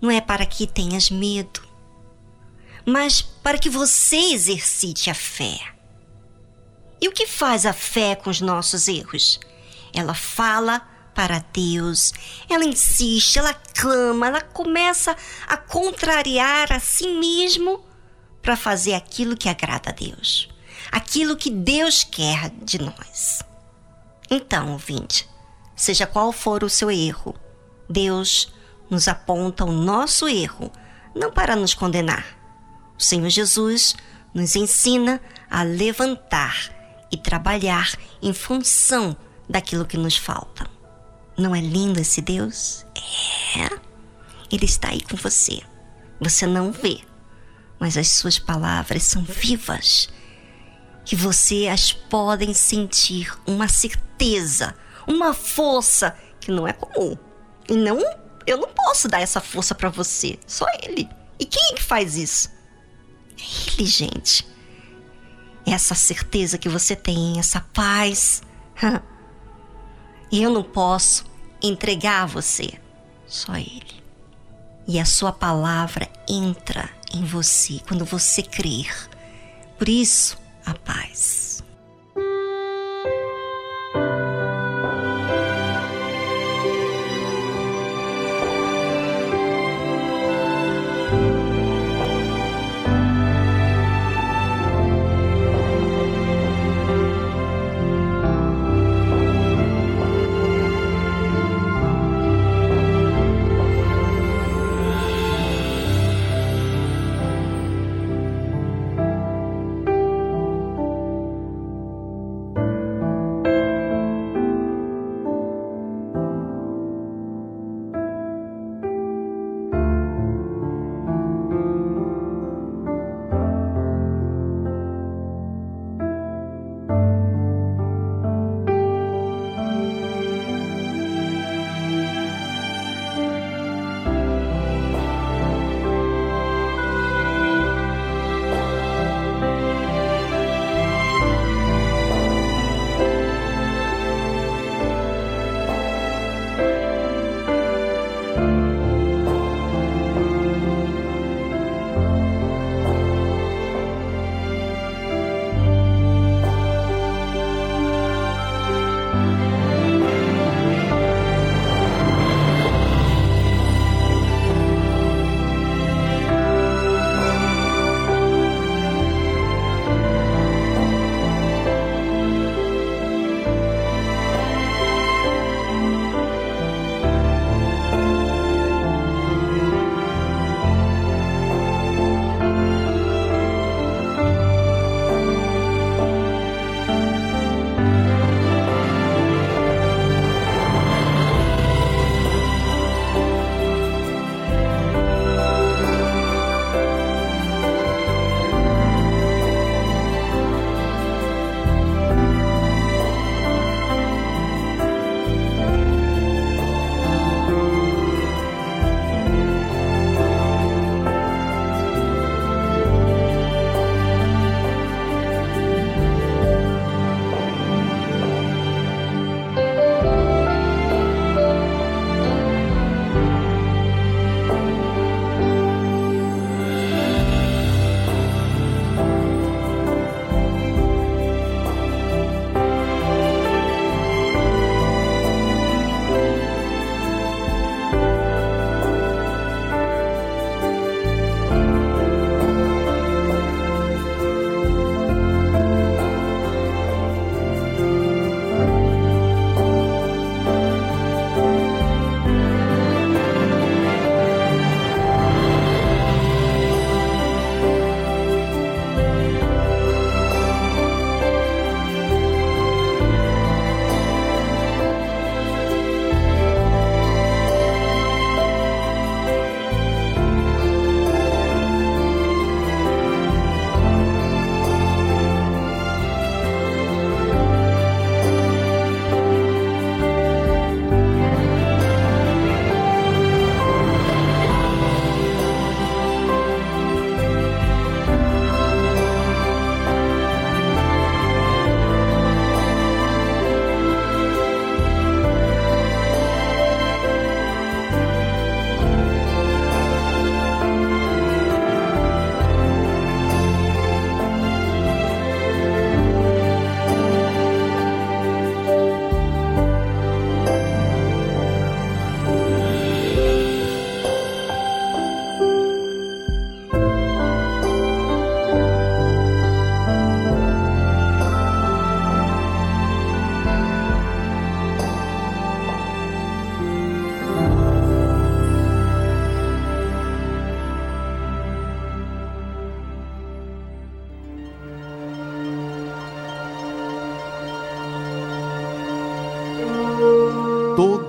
não 0.00 0.10
é 0.10 0.22
para 0.22 0.46
que 0.46 0.66
tenhas 0.66 1.10
medo, 1.10 1.60
mas 2.86 3.20
para 3.20 3.58
que 3.58 3.68
você 3.68 4.16
exercite 4.16 5.10
a 5.10 5.14
fé. 5.14 5.60
E 6.98 7.06
o 7.06 7.12
que 7.12 7.26
faz 7.26 7.66
a 7.66 7.74
fé 7.74 8.16
com 8.16 8.30
os 8.30 8.40
nossos 8.40 8.88
erros? 8.88 9.38
Ela 9.92 10.14
fala 10.14 10.80
para 11.14 11.44
Deus, 11.52 12.14
ela 12.48 12.64
insiste, 12.64 13.38
ela 13.38 13.52
clama, 13.52 14.28
ela 14.28 14.40
começa 14.40 15.14
a 15.46 15.58
contrariar 15.58 16.72
a 16.72 16.80
si 16.80 17.08
mesmo 17.08 17.84
para 18.40 18.56
fazer 18.56 18.94
aquilo 18.94 19.36
que 19.36 19.48
agrada 19.48 19.90
a 19.90 19.92
Deus, 19.92 20.48
aquilo 20.90 21.36
que 21.36 21.50
Deus 21.50 22.02
quer 22.02 22.50
de 22.62 22.78
nós. 22.78 23.42
Então, 24.30 24.72
ouvinte, 24.72 25.28
seja 25.78 26.06
qual 26.06 26.32
for 26.32 26.64
o 26.64 26.68
seu 26.68 26.90
erro, 26.90 27.34
Deus 27.88 28.52
nos 28.90 29.06
aponta 29.06 29.64
o 29.64 29.72
nosso 29.72 30.28
erro, 30.28 30.72
não 31.14 31.30
para 31.30 31.54
nos 31.54 31.72
condenar. 31.72 32.26
O 32.98 33.02
Senhor 33.02 33.28
Jesus 33.30 33.94
nos 34.34 34.56
ensina 34.56 35.20
a 35.48 35.62
levantar 35.62 36.74
e 37.12 37.16
trabalhar 37.16 37.92
em 38.20 38.32
função 38.32 39.16
daquilo 39.48 39.86
que 39.86 39.96
nos 39.96 40.16
falta. 40.16 40.68
Não 41.36 41.54
é 41.54 41.60
lindo 41.60 42.00
esse 42.00 42.20
Deus? 42.20 42.84
É. 43.56 43.78
Ele 44.50 44.64
está 44.64 44.88
aí 44.88 45.00
com 45.00 45.16
você. 45.16 45.62
Você 46.20 46.44
não 46.44 46.72
vê, 46.72 47.00
mas 47.78 47.96
as 47.96 48.08
suas 48.08 48.38
palavras 48.38 49.04
são 49.04 49.22
vivas. 49.22 50.08
E 51.10 51.14
você 51.14 51.68
as 51.68 51.92
podem 51.92 52.52
sentir 52.52 53.32
uma 53.46 53.68
certeza 53.68 54.74
uma 55.08 55.32
força 55.32 56.14
que 56.40 56.50
não 56.50 56.68
é 56.68 56.72
comum. 56.72 57.16
E 57.68 57.74
não, 57.74 57.98
eu 58.46 58.58
não 58.58 58.68
posso 58.68 59.08
dar 59.08 59.20
essa 59.20 59.40
força 59.40 59.74
para 59.74 59.88
você, 59.88 60.38
só 60.46 60.66
ele. 60.82 61.08
E 61.38 61.44
quem 61.44 61.72
é 61.72 61.74
que 61.74 61.82
faz 61.82 62.16
isso? 62.16 62.50
É 63.38 63.72
ele, 63.72 63.86
gente. 63.86 64.46
Essa 65.66 65.94
certeza 65.94 66.58
que 66.58 66.68
você 66.68 66.94
tem, 66.94 67.38
essa 67.38 67.60
paz. 67.72 68.42
E 70.30 70.42
eu 70.42 70.50
não 70.50 70.62
posso 70.62 71.24
entregar 71.62 72.24
a 72.24 72.26
você, 72.26 72.78
só 73.26 73.56
ele. 73.56 74.02
E 74.86 75.00
a 75.00 75.06
sua 75.06 75.32
palavra 75.32 76.06
entra 76.28 76.90
em 77.14 77.24
você 77.24 77.80
quando 77.88 78.04
você 78.04 78.42
crer. 78.42 78.94
Por 79.78 79.88
isso, 79.88 80.36
a 80.66 80.74
paz. 80.74 81.37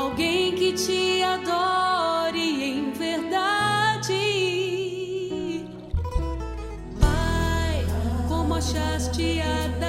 alguém 0.00 0.54
que 0.54 0.72
te 0.72 1.22
adore 1.22 2.64
em 2.64 2.90
verdade. 2.92 4.14
Pai, 6.98 7.84
como 8.28 8.54
achaste 8.54 9.40
a 9.40 9.79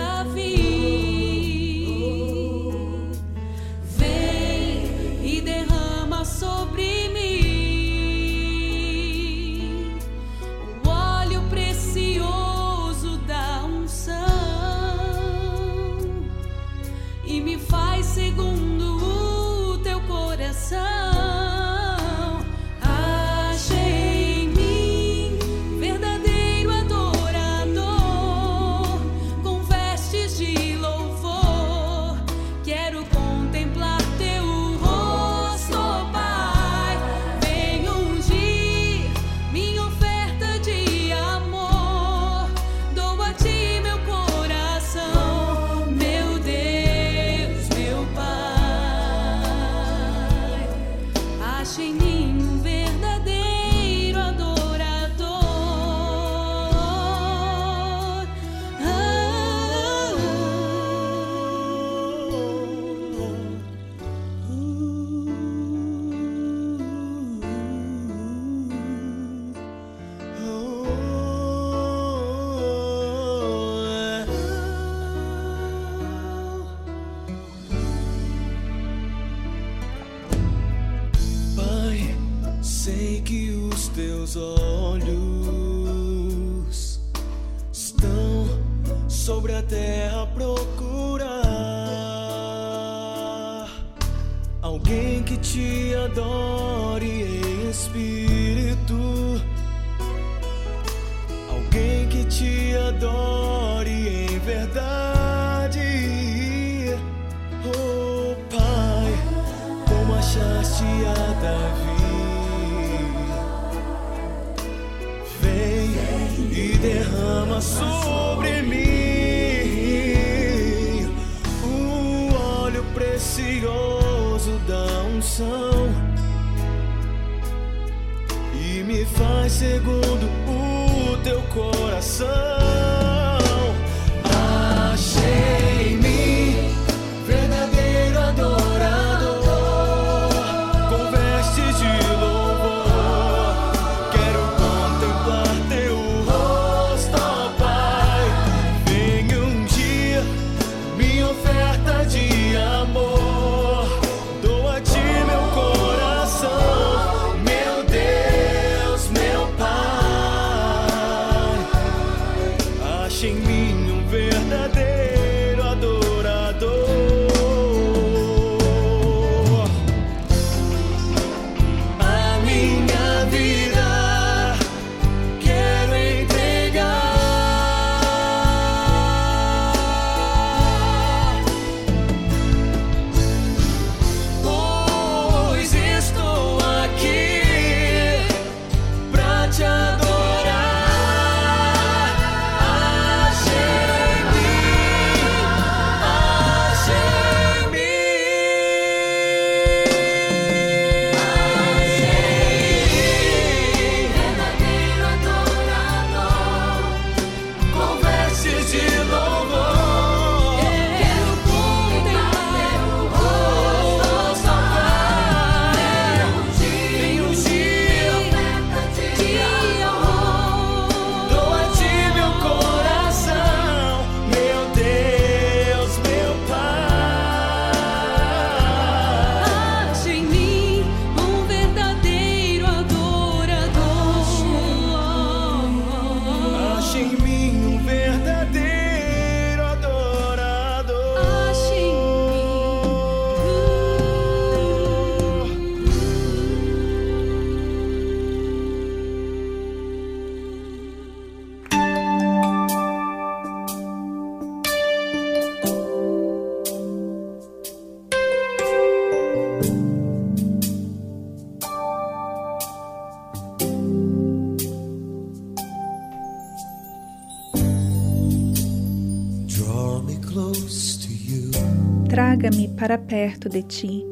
para 272.81 272.97
perto 272.97 273.47
de 273.47 273.61
ti. 273.61 274.03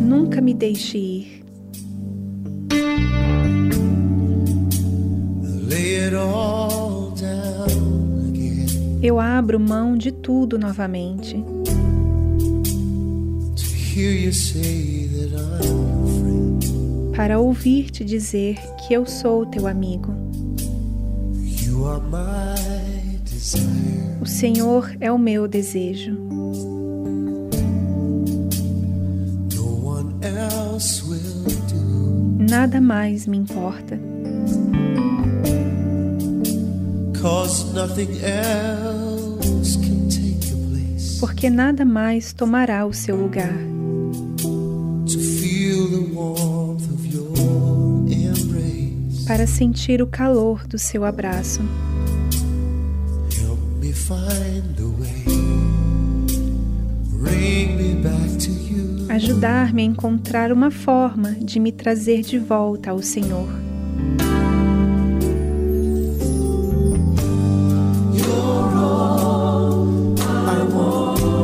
Nunca 0.00 0.40
me 0.40 0.54
deixe 0.54 0.96
ir. 0.96 1.44
Eu 9.02 9.18
abro 9.18 9.58
mão 9.58 9.96
de 9.96 10.12
tudo 10.12 10.56
novamente. 10.56 11.44
Para 17.16 17.40
ouvir-te 17.40 18.04
dizer 18.04 18.56
que 18.76 18.94
eu 18.94 19.04
sou 19.04 19.44
teu 19.46 19.66
amigo. 19.66 20.14
O 24.20 24.26
Senhor 24.26 24.94
é 25.00 25.10
o 25.10 25.18
meu 25.18 25.48
desejo. 25.48 26.16
Nada 32.50 32.80
mais 32.80 33.26
me 33.26 33.36
importa. 33.36 33.98
Porque 41.20 41.50
nada 41.50 41.84
mais 41.84 42.32
tomará 42.32 42.86
o 42.86 42.92
seu 42.92 43.14
lugar. 43.16 43.54
Para 49.26 49.46
sentir 49.46 50.02
o 50.02 50.06
calor 50.06 50.66
do 50.66 50.78
seu 50.78 51.04
abraço. 51.04 51.60
Ajudar-me 59.42 59.80
a 59.80 59.84
encontrar 59.86 60.52
uma 60.52 60.70
forma 60.70 61.30
de 61.30 61.58
me 61.58 61.72
trazer 61.72 62.20
de 62.20 62.38
volta 62.38 62.90
ao 62.90 63.00
Senhor. 63.00 63.48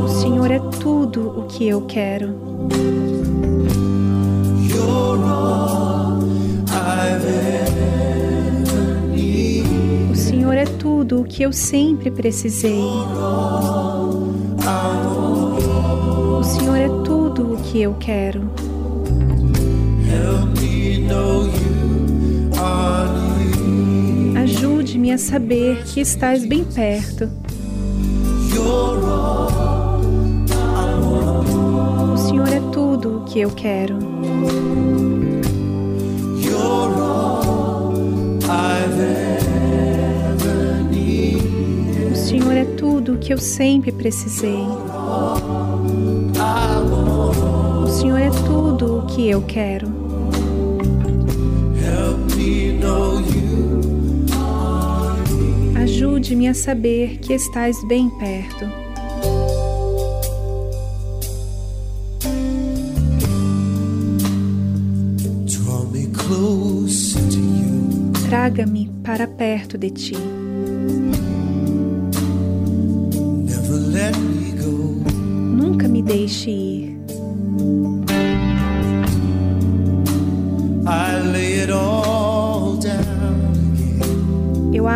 O 0.03 0.07
Senhor 0.09 0.51
é 0.51 0.59
tudo 0.79 1.39
o 1.39 1.47
que 1.47 1.67
eu 1.67 1.81
quero. 1.87 2.35
O 10.11 10.15
Senhor 10.15 10.53
é 10.53 10.65
tudo 10.65 11.21
o 11.21 11.23
que 11.23 11.41
eu 11.41 11.51
sempre 11.51 12.11
precisei. 12.11 12.79
O 16.39 16.43
Senhor 16.43 16.75
é 16.75 16.89
que 17.71 17.81
eu 17.81 17.93
quero. 17.95 18.49
Ajude-me 24.41 25.11
a 25.11 25.17
saber 25.17 25.83
que 25.83 25.99
estás 25.99 26.45
bem 26.45 26.63
perto. 26.63 27.29
O 32.13 32.17
Senhor 32.17 32.47
é 32.47 32.59
tudo 32.71 33.17
o 33.17 33.25
que 33.25 33.41
eu 33.41 33.49
quero. 33.51 33.97
O 42.11 42.15
Senhor 42.15 42.53
é 42.53 42.65
tudo 42.77 43.13
o 43.13 43.17
que 43.17 43.33
eu 43.33 43.37
sempre 43.37 43.91
precisei. 43.91 44.65
Senhor 48.07 48.21
é 48.21 48.29
tudo 48.29 48.99
o 48.99 49.05
que 49.05 49.27
eu 49.27 49.41
quero. 49.41 49.87
Ajude-me 55.75 56.47
a 56.47 56.53
saber 56.53 57.17
que 57.17 57.33
estás 57.33 57.85
bem 57.85 58.09
perto. 58.11 58.65
Traga-me 68.29 68.89
para 69.03 69.27
perto 69.27 69.77
de 69.77 69.89
ti. 69.89 70.15
Nunca 75.57 75.89
me 75.89 76.01
deixe 76.01 76.49
ir. 76.49 76.76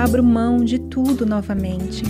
Abro 0.02 0.24
mão 0.24 0.66
de 0.66 0.80
tudo 0.80 1.28
novamente. 1.28 2.04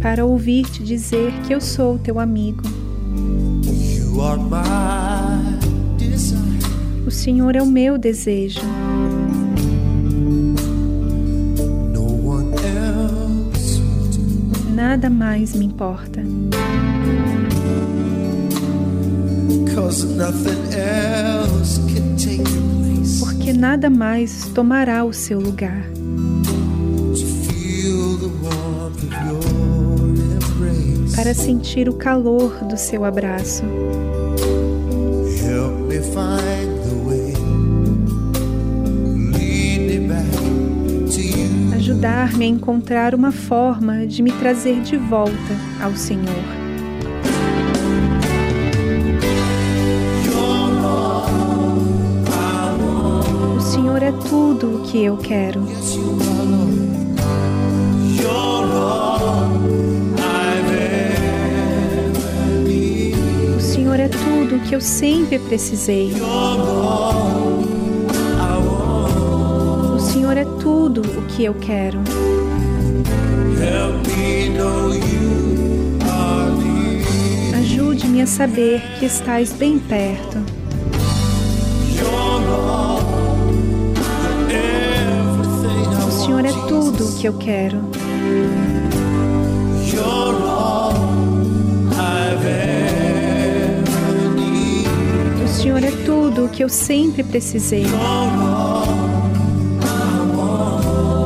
Para 0.00 0.24
ouvir-te 0.24 0.82
dizer 0.82 1.30
que 1.46 1.52
eu 1.52 1.60
sou 1.60 1.98
teu 1.98 2.18
amigo. 2.18 2.62
O 7.06 7.10
Senhor 7.10 7.54
é 7.54 7.62
o 7.62 7.66
meu 7.66 7.98
desejo. 7.98 8.60
Nada 14.74 15.10
mais 15.10 15.54
me 15.54 15.66
importa. 15.66 16.22
Porque 23.20 23.54
nada 23.54 23.88
mais 23.88 24.44
tomará 24.54 25.02
o 25.02 25.14
seu 25.14 25.40
lugar. 25.40 25.82
Para 31.16 31.32
sentir 31.32 31.88
o 31.88 31.94
calor 31.94 32.52
do 32.64 32.76
seu 32.76 33.02
abraço. 33.02 33.62
Ajudar-me 41.74 42.44
a 42.44 42.48
encontrar 42.48 43.14
uma 43.14 43.32
forma 43.32 44.06
de 44.06 44.22
me 44.22 44.32
trazer 44.32 44.82
de 44.82 44.98
volta 44.98 45.32
ao 45.80 45.96
Senhor. 45.96 46.57
Que 54.90 55.04
eu 55.04 55.18
quero. 55.18 55.60
O 63.54 63.60
Senhor 63.60 64.00
é 64.00 64.08
tudo 64.08 64.56
o 64.56 64.60
que 64.60 64.74
eu 64.74 64.80
sempre 64.80 65.38
precisei. 65.40 66.10
O 69.94 69.98
Senhor 70.00 70.38
é 70.38 70.44
tudo 70.58 71.02
o 71.02 71.22
que 71.26 71.44
eu 71.44 71.52
quero. 71.54 71.98
Ajude-me 77.58 78.22
a 78.22 78.26
saber 78.26 78.80
que 78.98 79.04
estás 79.04 79.52
bem 79.52 79.78
perto. 79.78 80.47
Tudo 86.98 87.10
o 87.10 87.18
que 87.20 87.28
eu 87.28 87.32
quero. 87.34 87.78
O 95.44 95.48
Senhor 95.48 95.84
é 95.84 95.90
tudo 96.04 96.46
o 96.46 96.48
que 96.48 96.64
eu 96.64 96.68
sempre 96.68 97.22
precisei. 97.22 97.84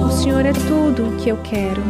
O 0.07 0.11
Senhor 0.11 0.45
é 0.45 0.53
tudo 0.53 1.09
o 1.09 1.17
que 1.17 1.31
eu 1.31 1.39
quero. 1.39 1.83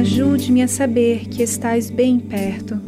Ajude-me 0.00 0.62
a 0.62 0.68
saber 0.68 1.28
que 1.28 1.44
estás 1.44 1.90
bem 1.90 2.18
perto. 2.18 2.80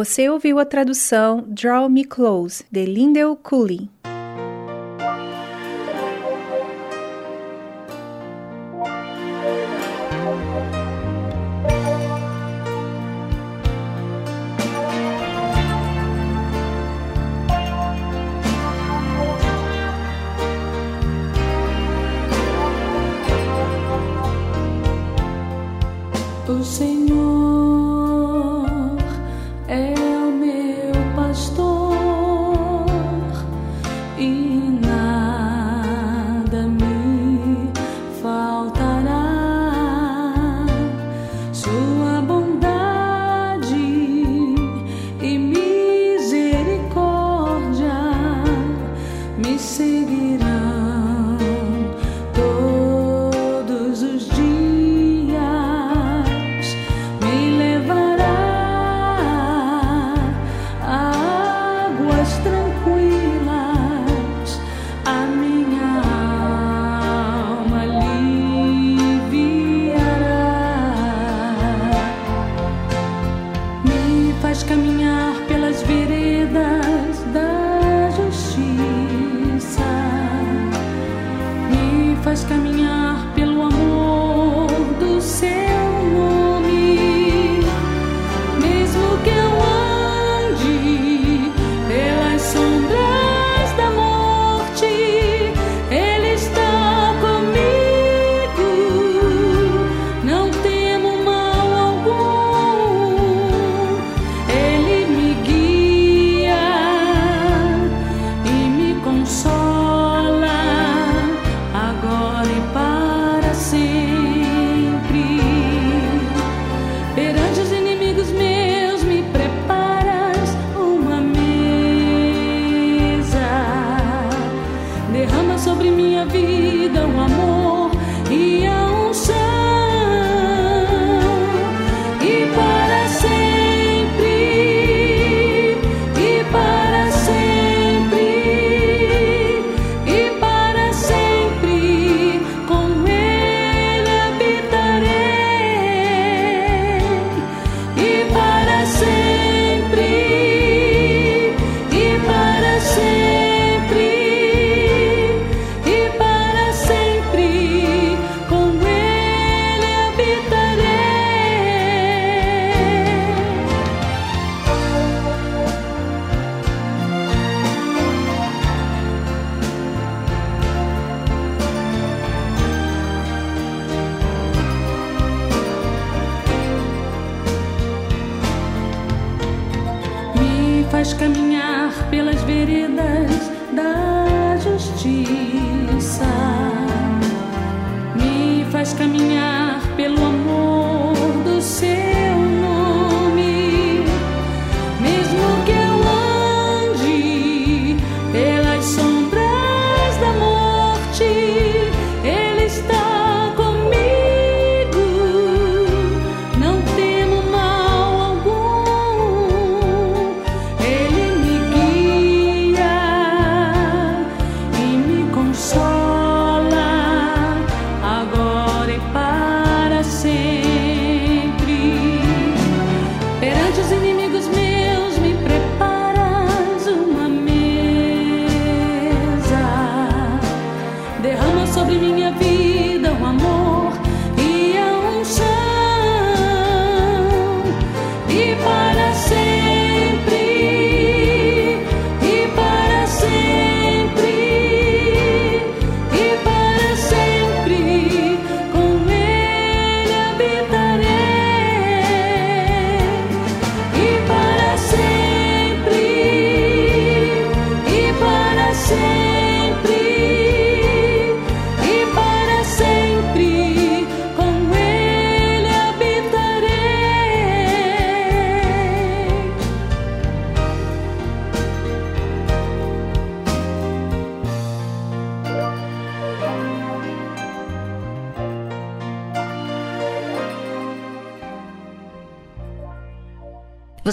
Você 0.00 0.30
ouviu 0.30 0.58
a 0.58 0.64
tradução 0.64 1.44
Draw 1.46 1.86
Me 1.90 2.06
Close, 2.06 2.64
de 2.72 2.86
Lindell 2.86 3.36
Cooley. 3.36 3.90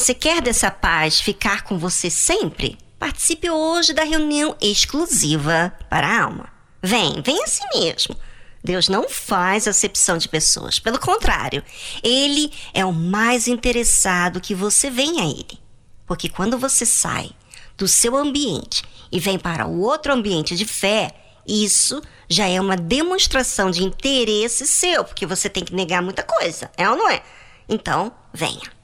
Você 0.07 0.13
quer 0.13 0.41
dessa 0.41 0.71
paz 0.71 1.19
ficar 1.19 1.63
com 1.63 1.77
você 1.77 2.09
sempre? 2.09 2.77
Participe 2.97 3.49
hoje 3.49 3.91
da 3.91 4.05
reunião 4.05 4.55
exclusiva 4.61 5.73
para 5.89 6.07
a 6.07 6.23
alma. 6.23 6.47
Vem, 6.81 7.21
vem 7.21 7.43
assim 7.43 7.65
mesmo. 7.75 8.15
Deus 8.63 8.87
não 8.87 9.09
faz 9.09 9.67
acepção 9.67 10.17
de 10.17 10.29
pessoas. 10.29 10.79
Pelo 10.79 10.97
contrário, 10.97 11.61
Ele 12.01 12.49
é 12.73 12.85
o 12.85 12.93
mais 12.93 13.49
interessado 13.49 14.39
que 14.39 14.55
você 14.55 14.89
venha 14.89 15.23
a 15.23 15.27
Ele. 15.27 15.59
Porque 16.05 16.29
quando 16.29 16.57
você 16.57 16.85
sai 16.85 17.29
do 17.75 17.85
seu 17.85 18.15
ambiente 18.15 18.85
e 19.11 19.19
vem 19.19 19.37
para 19.37 19.67
o 19.67 19.81
outro 19.81 20.13
ambiente 20.13 20.55
de 20.55 20.63
fé, 20.63 21.13
isso 21.45 22.01
já 22.29 22.47
é 22.47 22.61
uma 22.61 22.77
demonstração 22.77 23.69
de 23.69 23.83
interesse 23.83 24.65
seu, 24.67 25.03
porque 25.03 25.25
você 25.25 25.49
tem 25.49 25.65
que 25.65 25.75
negar 25.75 26.01
muita 26.01 26.23
coisa, 26.23 26.71
é 26.77 26.89
ou 26.89 26.95
não 26.95 27.09
é? 27.09 27.21
Então, 27.67 28.09
venha. 28.33 28.76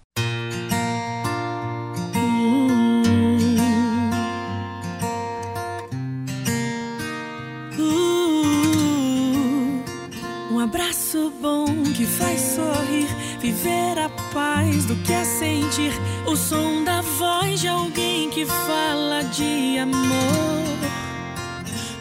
Faz 12.18 12.39
sorrir, 12.41 13.07
viver 13.39 13.97
a 13.99 14.09
paz 14.34 14.86
do 14.86 14.95
que 14.97 15.14
é 15.14 15.24
sentir 15.24 15.93
o 16.26 16.36
som 16.36 16.84
da 16.84 17.01
voz 17.01 17.61
de 17.61 17.68
alguém 17.68 18.30
que 18.30 18.45
fala 18.45 19.24
de 19.24 19.78
amor. 19.80 20.64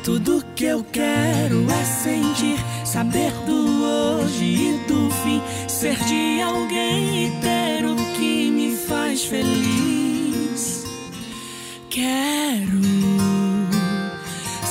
Tudo 0.04 0.44
que 0.56 0.64
eu 0.64 0.84
quero 0.92 1.66
é 1.70 1.84
sentir, 1.84 2.58
saber 2.84 3.32
do 3.46 3.84
hoje 3.84 4.44
e 4.44 4.84
do 4.88 5.10
fim, 5.22 5.40
ser 5.68 5.96
de 6.04 6.42
alguém 6.42 7.26
e 7.26 7.30
ter 7.40 7.84
o 7.86 7.96
que 8.14 8.50
me 8.50 8.76
faz 8.76 9.24
feliz. 9.24 10.84
Quero 11.88 12.82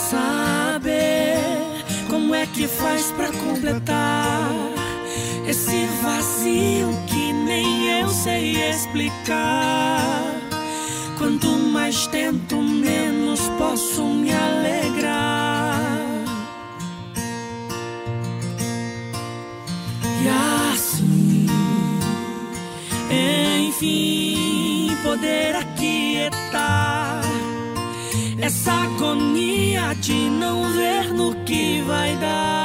saber 0.10 1.38
como 2.10 2.36
é 2.36 2.46
que 2.46 2.68
faz 2.68 3.12
pra 3.12 3.32
completar 3.32 4.71
vazio 6.02 6.90
que 7.08 7.32
nem 7.32 8.02
eu 8.02 8.10
sei 8.10 8.70
explicar. 8.70 10.36
Quanto 11.18 11.48
mais 11.48 12.08
tento, 12.08 12.58
menos 12.58 13.40
posso 13.58 14.04
me 14.04 14.32
alegrar. 14.34 15.80
E 20.24 20.74
assim, 20.74 21.48
enfim, 23.68 24.96
poder 25.04 25.56
aquietar 25.56 27.22
essa 28.40 28.72
agonia 28.72 29.94
de 29.96 30.14
não 30.14 30.64
ver 30.74 31.14
no 31.14 31.36
que 31.46 31.82
vai 31.84 32.16
dar. 32.18 32.61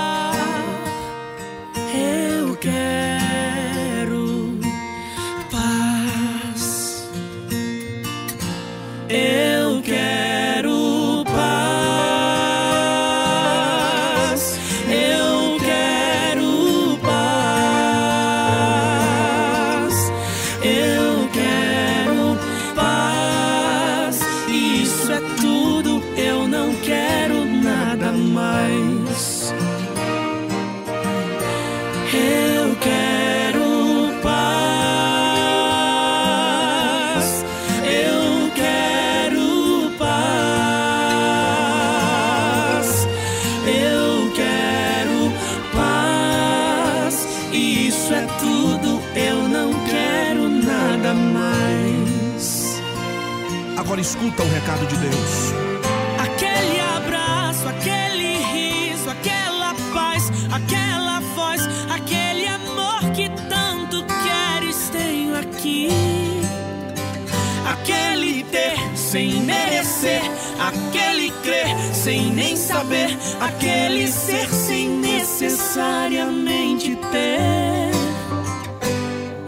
Saber, 72.66 73.16
aquele 73.40 74.06
ser 74.08 74.52
sem 74.52 74.88
necessariamente 74.88 76.96
ter. 77.12 77.92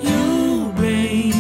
E 0.01 0.07
o 0.07 0.73
bem 0.81 1.33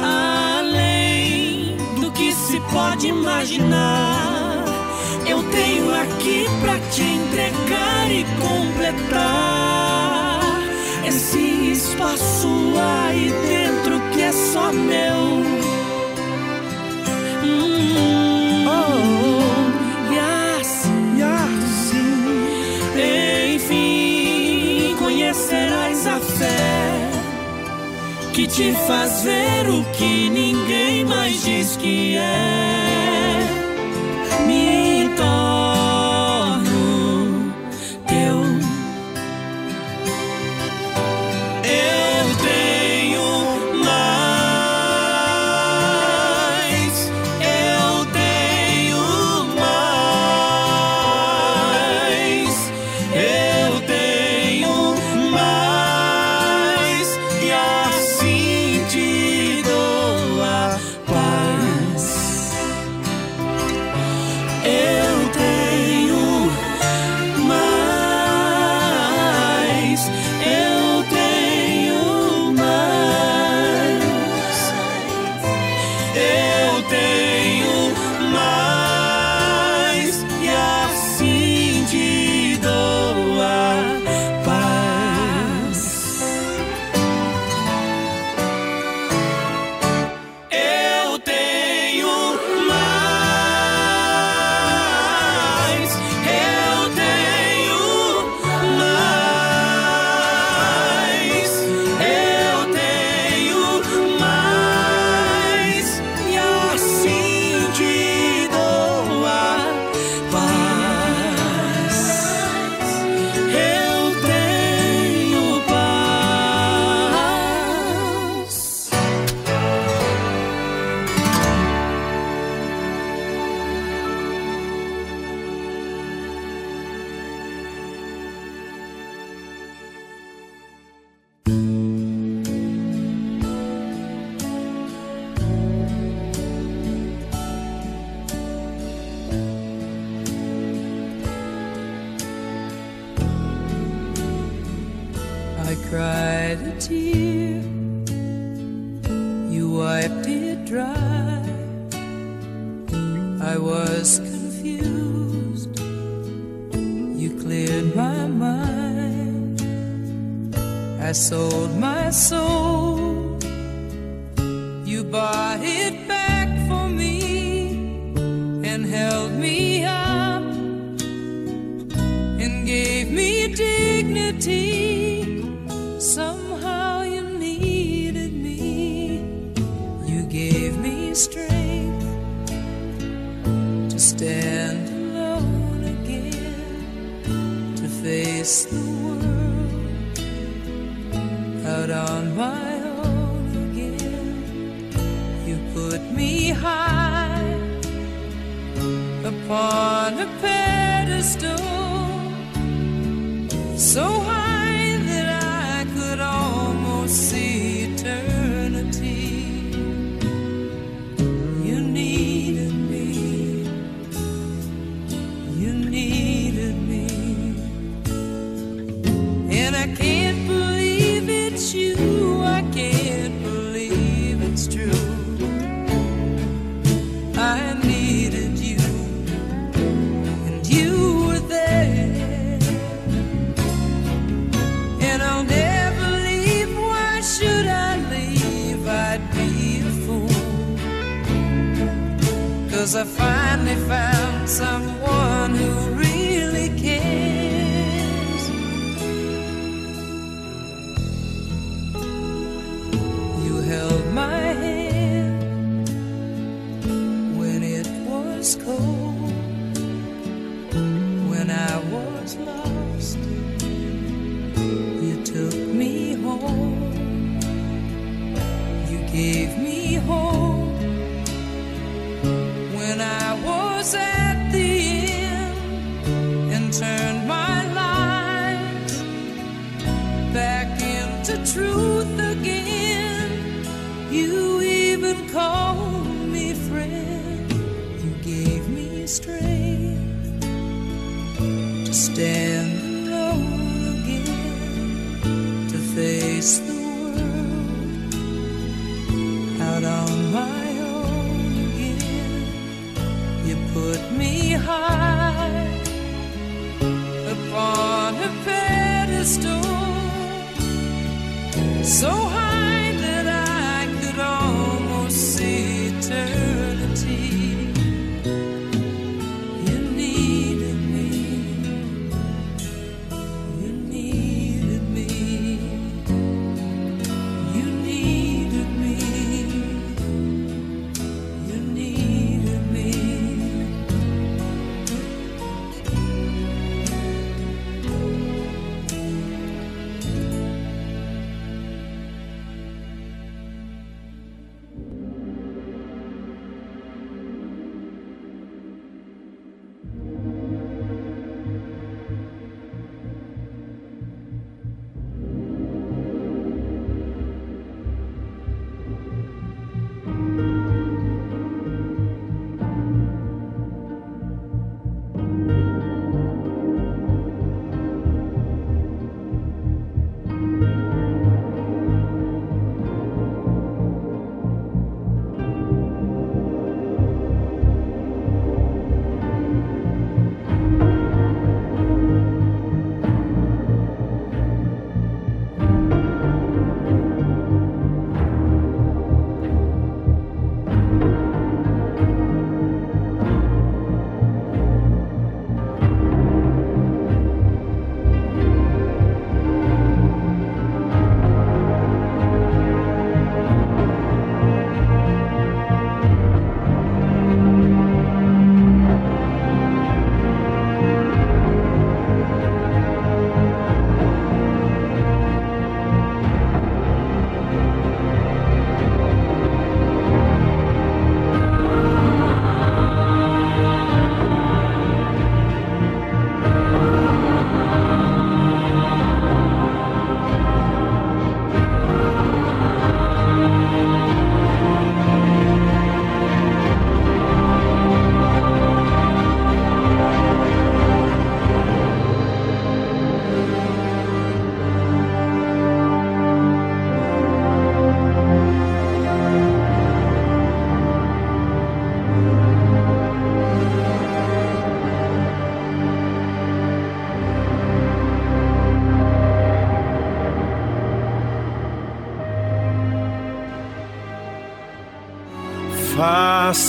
além 0.00 1.76
do 2.00 2.10
que 2.12 2.32
se 2.32 2.58
pode 2.72 3.08
imaginar. 3.08 4.64
Eu 5.26 5.42
tenho 5.50 5.94
aqui 5.94 6.46
pra 6.62 6.78
te 6.90 7.02
entregar 7.02 8.10
e 8.10 8.24
completar 8.40 10.40
esse 11.06 11.72
espaço 11.72 12.48
aí 12.78 13.30
dentro 13.46 14.00
que 14.10 14.22
é 14.22 14.32
só 14.32 14.72
meu. 14.72 15.23
Te 28.54 28.72
faz 28.86 29.24
ver 29.24 29.68
o 29.68 29.82
que 29.96 30.30
ninguém 30.30 31.04
mais 31.04 31.42
diz 31.42 31.76
que 31.76 32.16
é. 32.16 32.93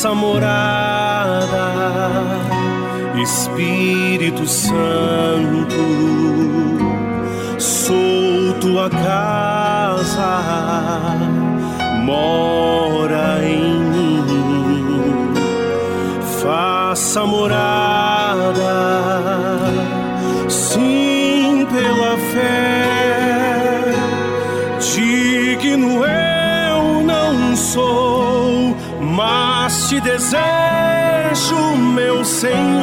nossa 0.05 0.13
morada, 0.13 1.47
Espírito 3.19 4.45
Santo. 4.45 5.14
desejo, 30.05 31.75
meu 31.75 32.23
Senhor. 32.23 32.74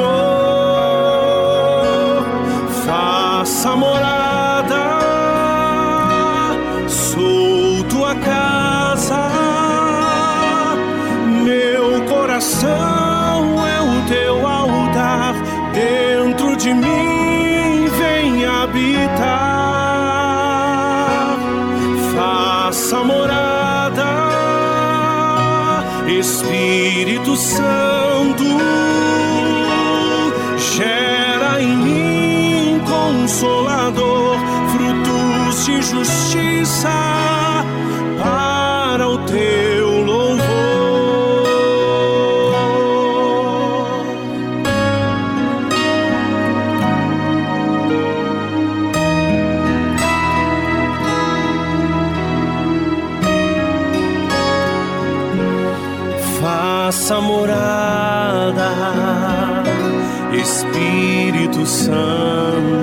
Santo. 61.65 62.82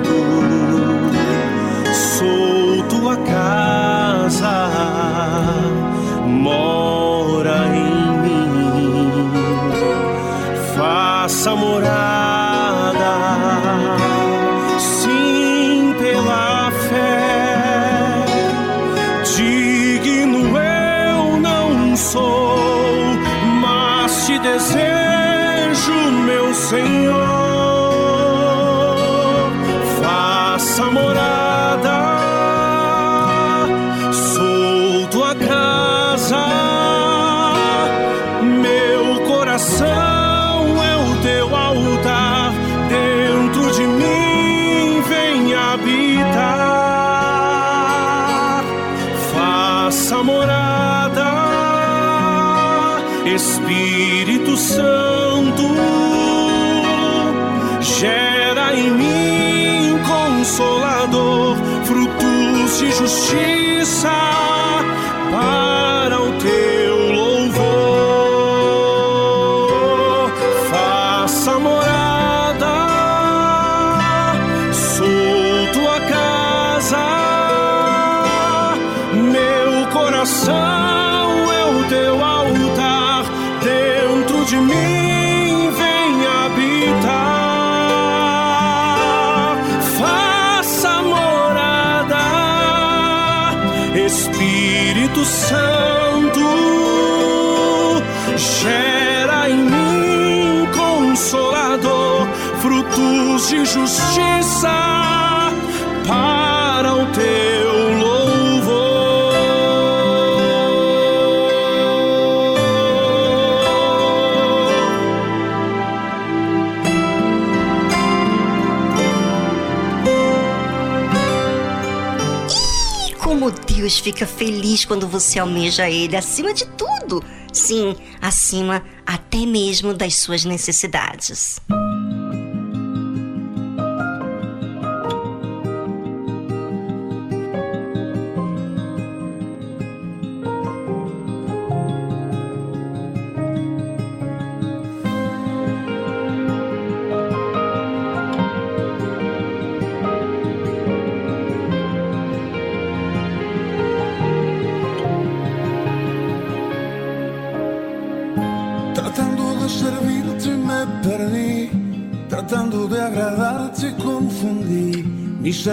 fica 124.00 124.26
feliz 124.26 124.84
quando 124.84 125.06
você 125.06 125.38
almeja 125.38 125.88
Ele 125.88 126.16
acima 126.16 126.52
de 126.52 126.66
tudo. 126.66 127.22
Sim, 127.52 127.96
acima 128.20 128.82
até 129.06 129.44
mesmo 129.44 129.92
das 129.92 130.16
suas 130.16 130.44
necessidades. 130.44 131.60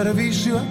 servicio 0.04 0.67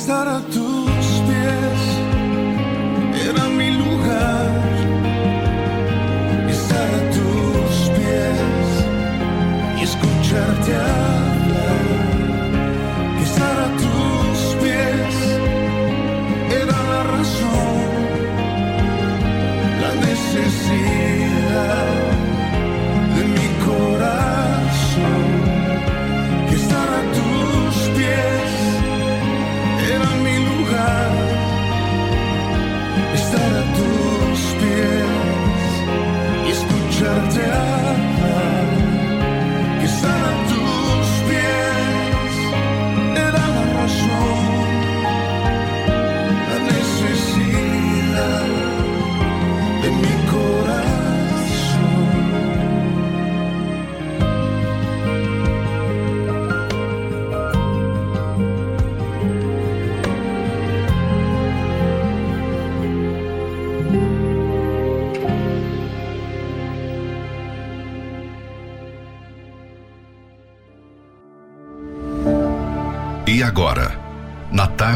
estar 0.00 0.26
a 0.28 0.40
tus 0.40 0.79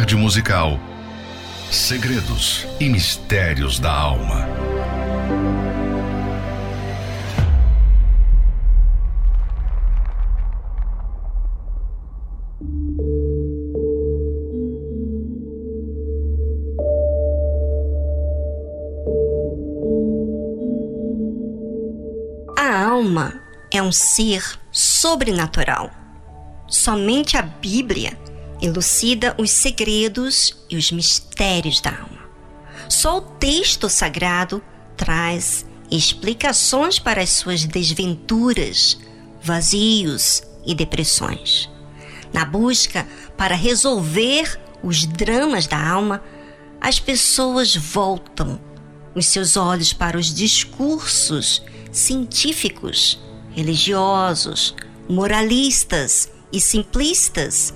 tarde 0.04 0.16
musical, 0.16 0.78
segredos 1.70 2.66
e 2.78 2.90
mistérios 2.90 3.78
da 3.78 3.90
alma. 3.90 4.46
A 22.58 22.84
alma 22.84 23.40
é 23.72 23.80
um 23.80 23.90
ser 23.90 24.44
sobrenatural. 24.70 25.90
Somente 26.68 27.38
a 27.38 27.42
Bíblia 27.42 28.23
elucida 28.64 29.34
os 29.38 29.50
segredos 29.50 30.56
e 30.70 30.76
os 30.76 30.90
mistérios 30.90 31.80
da 31.80 31.90
alma. 31.90 32.24
Só 32.88 33.18
o 33.18 33.20
texto 33.20 33.90
sagrado 33.90 34.62
traz 34.96 35.66
explicações 35.90 36.98
para 36.98 37.22
as 37.22 37.28
suas 37.28 37.64
desventuras, 37.64 38.98
vazios 39.42 40.42
e 40.64 40.74
depressões. 40.74 41.68
Na 42.32 42.44
busca 42.46 43.06
para 43.36 43.54
resolver 43.54 44.58
os 44.82 45.06
dramas 45.06 45.66
da 45.66 45.78
alma, 45.78 46.22
as 46.80 46.98
pessoas 46.98 47.76
voltam 47.76 48.58
os 49.14 49.26
seus 49.26 49.56
olhos 49.58 49.92
para 49.92 50.18
os 50.18 50.32
discursos 50.34 51.62
científicos, 51.92 53.20
religiosos, 53.52 54.74
moralistas 55.08 56.30
e 56.50 56.58
simplistas 56.58 57.74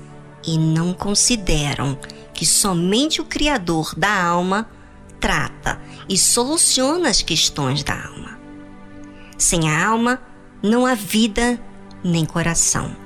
e 0.49 0.57
não 0.57 0.94
consideram 0.94 1.99
que 2.32 2.46
somente 2.46 3.20
o 3.20 3.24
Criador 3.24 3.94
da 3.94 4.24
alma 4.24 4.66
trata 5.20 5.78
e 6.09 6.16
soluciona 6.16 7.11
as 7.11 7.20
questões 7.20 7.84
da 7.84 7.92
alma. 7.92 8.38
Sem 9.36 9.68
a 9.68 9.86
alma, 9.86 10.22
não 10.62 10.86
há 10.86 10.94
vida 10.94 11.61
nem 12.03 12.24
coração. 12.24 12.96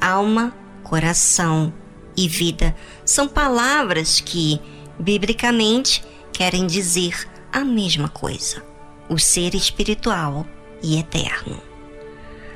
Alma, 0.00 0.52
coração 0.82 1.72
e 2.16 2.26
vida 2.26 2.74
são 3.04 3.28
palavras 3.28 4.20
que, 4.20 4.60
biblicamente, 4.98 6.02
querem 6.32 6.66
dizer 6.66 7.28
a 7.52 7.60
mesma 7.60 8.08
coisa: 8.08 8.64
o 9.08 9.18
ser 9.18 9.54
espiritual 9.54 10.44
e 10.82 10.98
eterno. 10.98 11.62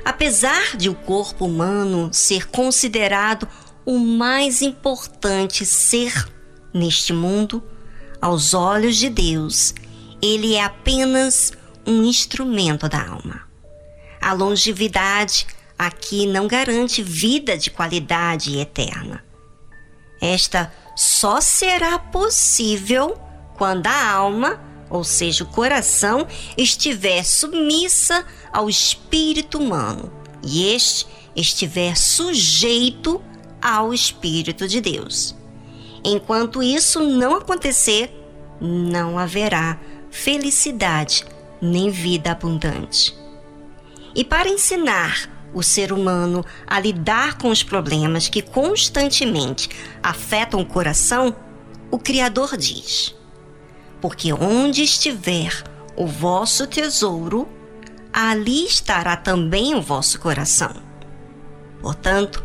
Apesar 0.05 0.77
de 0.77 0.89
o 0.89 0.95
corpo 0.95 1.45
humano 1.45 2.11
ser 2.13 2.49
considerado 2.49 3.49
o 3.87 4.01
mais 4.01 4.61
importante 4.61 5.65
ser 5.65 6.13
neste 6.75 7.13
mundo, 7.13 7.63
aos 8.21 8.53
olhos 8.53 8.97
de 8.97 9.09
Deus, 9.09 9.73
ele 10.21 10.55
é 10.55 10.65
apenas 10.65 11.53
um 11.87 12.03
instrumento 12.03 12.89
da 12.89 13.07
alma. 13.07 13.43
A 14.21 14.33
longevidade 14.33 15.47
aqui 15.79 16.27
não 16.27 16.49
garante 16.49 17.03
vida 17.03 17.57
de 17.57 17.71
qualidade 17.71 18.59
eterna. 18.59 19.25
Esta 20.21 20.73
só 20.97 21.41
será 21.41 21.99
possível 21.99 23.17
quando 23.57 23.87
a 23.87 24.11
alma, 24.11 24.61
ou 24.91 25.05
seja, 25.05 25.45
o 25.45 25.49
coração, 25.49 26.27
estiver 26.57 27.25
submissa 27.25 28.27
ao 28.53 28.69
espírito 28.69 29.59
humano 29.59 30.13
e 30.43 30.73
este 30.75 31.07
estiver 31.37 31.97
sujeito 31.97 33.23
ao 33.67 33.93
Espírito 33.93 34.69
de 34.69 34.81
Deus. 34.81 35.35
Enquanto 36.05 36.63
isso 36.63 37.01
não 37.01 37.35
acontecer, 37.35 38.15
não 38.61 39.19
haverá 39.19 39.77
felicidade 40.09 41.25
nem 41.61 41.91
vida 41.91 42.31
abundante. 42.31 43.13
E 44.15 44.25
para 44.25 44.49
ensinar 44.49 45.29
o 45.53 45.65
ser 45.65 45.93
humano 45.93 46.45
a 46.65 46.79
lidar 46.79 47.39
com 47.39 47.49
os 47.49 47.65
problemas 47.65 48.29
que 48.29 48.41
constantemente 48.41 49.69
afetam 50.01 50.61
o 50.61 50.67
coração, 50.67 51.35
o 51.91 51.99
Criador 51.99 52.57
diz: 52.57 53.17
Porque 54.01 54.33
onde 54.33 54.85
estiver 54.85 55.65
o 55.97 56.07
vosso 56.07 56.69
tesouro, 56.69 57.49
ali 58.13 58.65
estará 58.65 59.17
também 59.17 59.75
o 59.75 59.83
vosso 59.83 60.21
coração. 60.21 60.77
Portanto, 61.81 62.45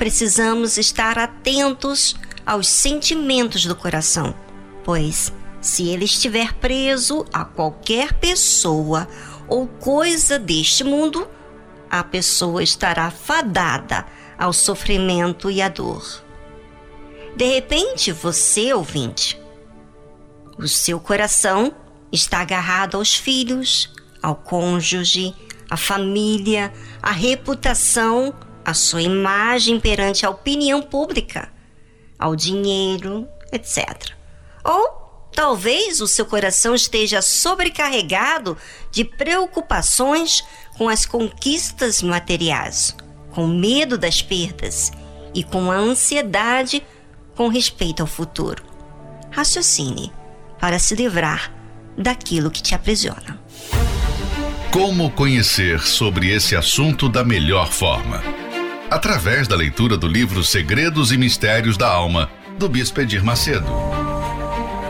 precisamos 0.00 0.78
estar 0.78 1.18
atentos 1.18 2.16
aos 2.46 2.68
sentimentos 2.68 3.66
do 3.66 3.76
coração, 3.76 4.34
pois 4.82 5.30
se 5.60 5.90
ele 5.90 6.06
estiver 6.06 6.54
preso 6.54 7.26
a 7.30 7.44
qualquer 7.44 8.14
pessoa 8.14 9.06
ou 9.46 9.66
coisa 9.68 10.38
deste 10.38 10.82
mundo, 10.82 11.28
a 11.90 12.02
pessoa 12.02 12.62
estará 12.62 13.10
fadada 13.10 14.06
ao 14.38 14.54
sofrimento 14.54 15.50
e 15.50 15.60
à 15.60 15.68
dor. 15.68 16.24
De 17.36 17.44
repente, 17.44 18.10
você, 18.10 18.72
ouvinte, 18.72 19.38
o 20.56 20.66
seu 20.66 20.98
coração 20.98 21.74
está 22.10 22.40
agarrado 22.40 22.96
aos 22.96 23.14
filhos, 23.14 23.92
ao 24.22 24.34
cônjuge, 24.34 25.34
à 25.68 25.76
família, 25.76 26.72
à 27.02 27.10
reputação, 27.10 28.34
à 28.64 28.74
sua 28.74 29.02
imagem 29.02 29.80
perante 29.80 30.24
a 30.24 30.30
opinião 30.30 30.82
pública, 30.82 31.50
ao 32.18 32.36
dinheiro, 32.36 33.26
etc. 33.52 34.12
Ou 34.64 35.28
talvez 35.34 36.00
o 36.00 36.06
seu 36.06 36.26
coração 36.26 36.74
esteja 36.74 37.22
sobrecarregado 37.22 38.56
de 38.90 39.04
preocupações 39.04 40.44
com 40.76 40.88
as 40.88 41.06
conquistas 41.06 42.02
materiais, 42.02 42.96
com 43.30 43.46
medo 43.46 43.96
das 43.96 44.22
perdas 44.22 44.90
e 45.34 45.44
com 45.44 45.70
a 45.70 45.76
ansiedade 45.76 46.82
com 47.34 47.48
respeito 47.48 48.00
ao 48.00 48.06
futuro. 48.06 48.64
Raciocine 49.30 50.12
para 50.58 50.78
se 50.78 50.94
livrar 50.94 51.52
daquilo 51.96 52.50
que 52.50 52.62
te 52.62 52.74
aprisiona. 52.74 53.40
Como 54.72 55.10
conhecer 55.10 55.80
sobre 55.80 56.30
esse 56.32 56.54
assunto 56.54 57.08
da 57.08 57.24
melhor 57.24 57.72
forma? 57.72 58.22
Através 58.90 59.46
da 59.46 59.54
leitura 59.54 59.96
do 59.96 60.08
livro 60.08 60.42
Segredos 60.42 61.12
e 61.12 61.16
Mistérios 61.16 61.76
da 61.76 61.88
Alma, 61.88 62.28
do 62.58 62.68
Bispo 62.68 63.00
Edir 63.00 63.24
Macedo. 63.24 63.72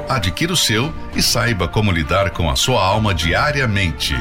Adquira 0.09 0.55
o 0.55 0.57
seu 0.57 0.91
e 1.15 1.23
saiba 1.23 1.69
como 1.69 1.93
lidar 1.93 2.31
com 2.31 2.51
a 2.51 2.57
sua 2.57 2.83
alma 2.83 3.15
diariamente. 3.15 4.15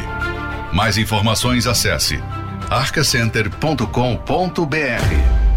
Mais 0.74 0.98
informações 0.98 1.66
acesse 1.66 2.22
arcacenter.com.br. 2.70 5.49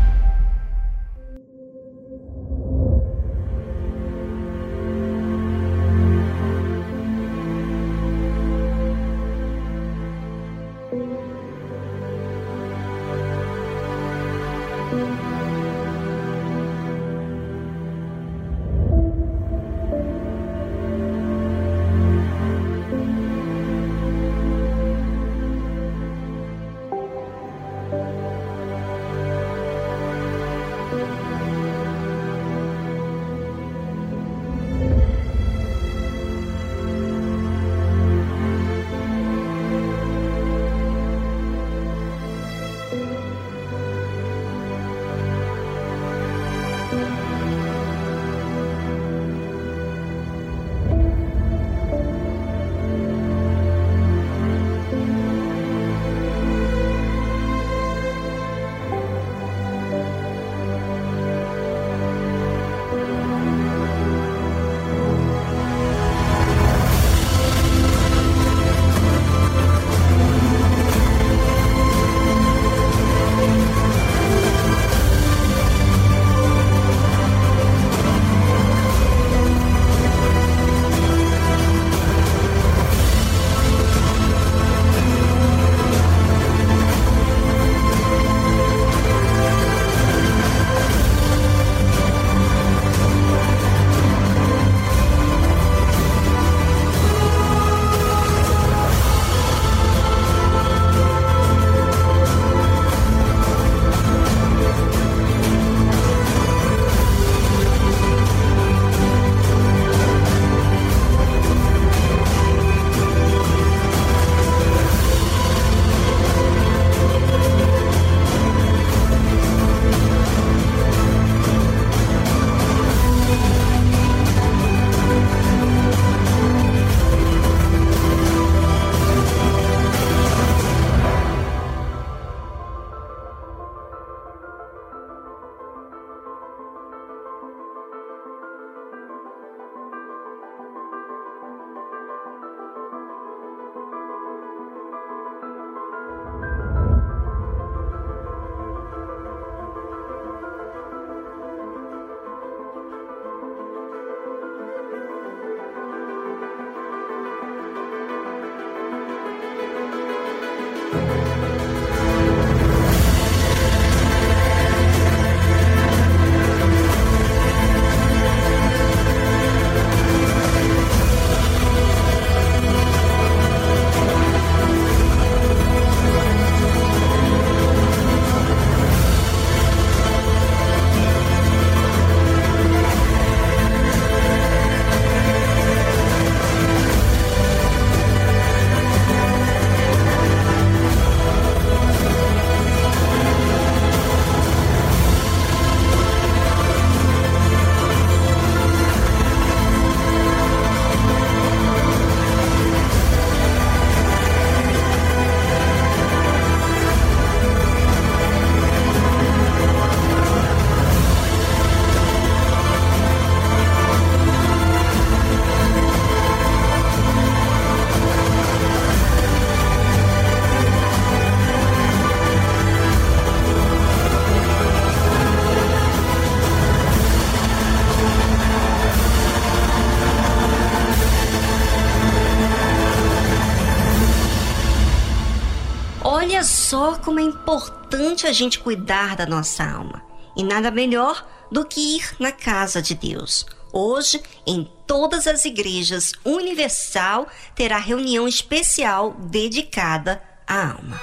só 236.72 236.96
como 236.96 237.20
é 237.20 237.22
importante 237.22 238.26
a 238.26 238.32
gente 238.32 238.58
cuidar 238.58 239.14
da 239.14 239.26
nossa 239.26 239.62
alma. 239.62 240.02
E 240.34 240.42
nada 240.42 240.70
melhor 240.70 241.22
do 241.50 241.66
que 241.66 241.96
ir 241.96 242.16
na 242.18 242.32
casa 242.32 242.80
de 242.80 242.94
Deus. 242.94 243.44
Hoje, 243.70 244.22
em 244.46 244.66
todas 244.86 245.26
as 245.26 245.44
igrejas 245.44 246.14
universal, 246.24 247.28
terá 247.54 247.76
reunião 247.76 248.26
especial 248.26 249.12
dedicada 249.18 250.22
à 250.46 250.70
alma. 250.70 250.98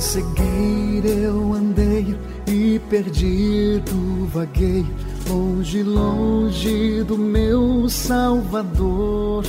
Cegueira 0.00 1.08
eu 1.08 1.52
andei 1.52 2.16
e 2.46 2.78
perdido 2.90 4.26
vaguei 4.26 4.84
longe, 5.28 5.82
longe 5.82 7.02
do 7.04 7.16
meu 7.16 7.88
Salvador. 7.88 9.44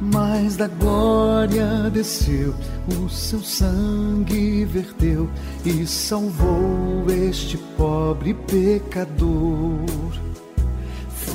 Mas 0.00 0.56
da 0.56 0.66
glória 0.66 1.88
desceu, 1.90 2.54
o 2.88 3.08
seu 3.08 3.40
sangue 3.40 4.64
verteu 4.64 5.30
e 5.64 5.86
salvou 5.86 7.04
este 7.08 7.56
pobre 7.76 8.34
pecador. 8.34 9.86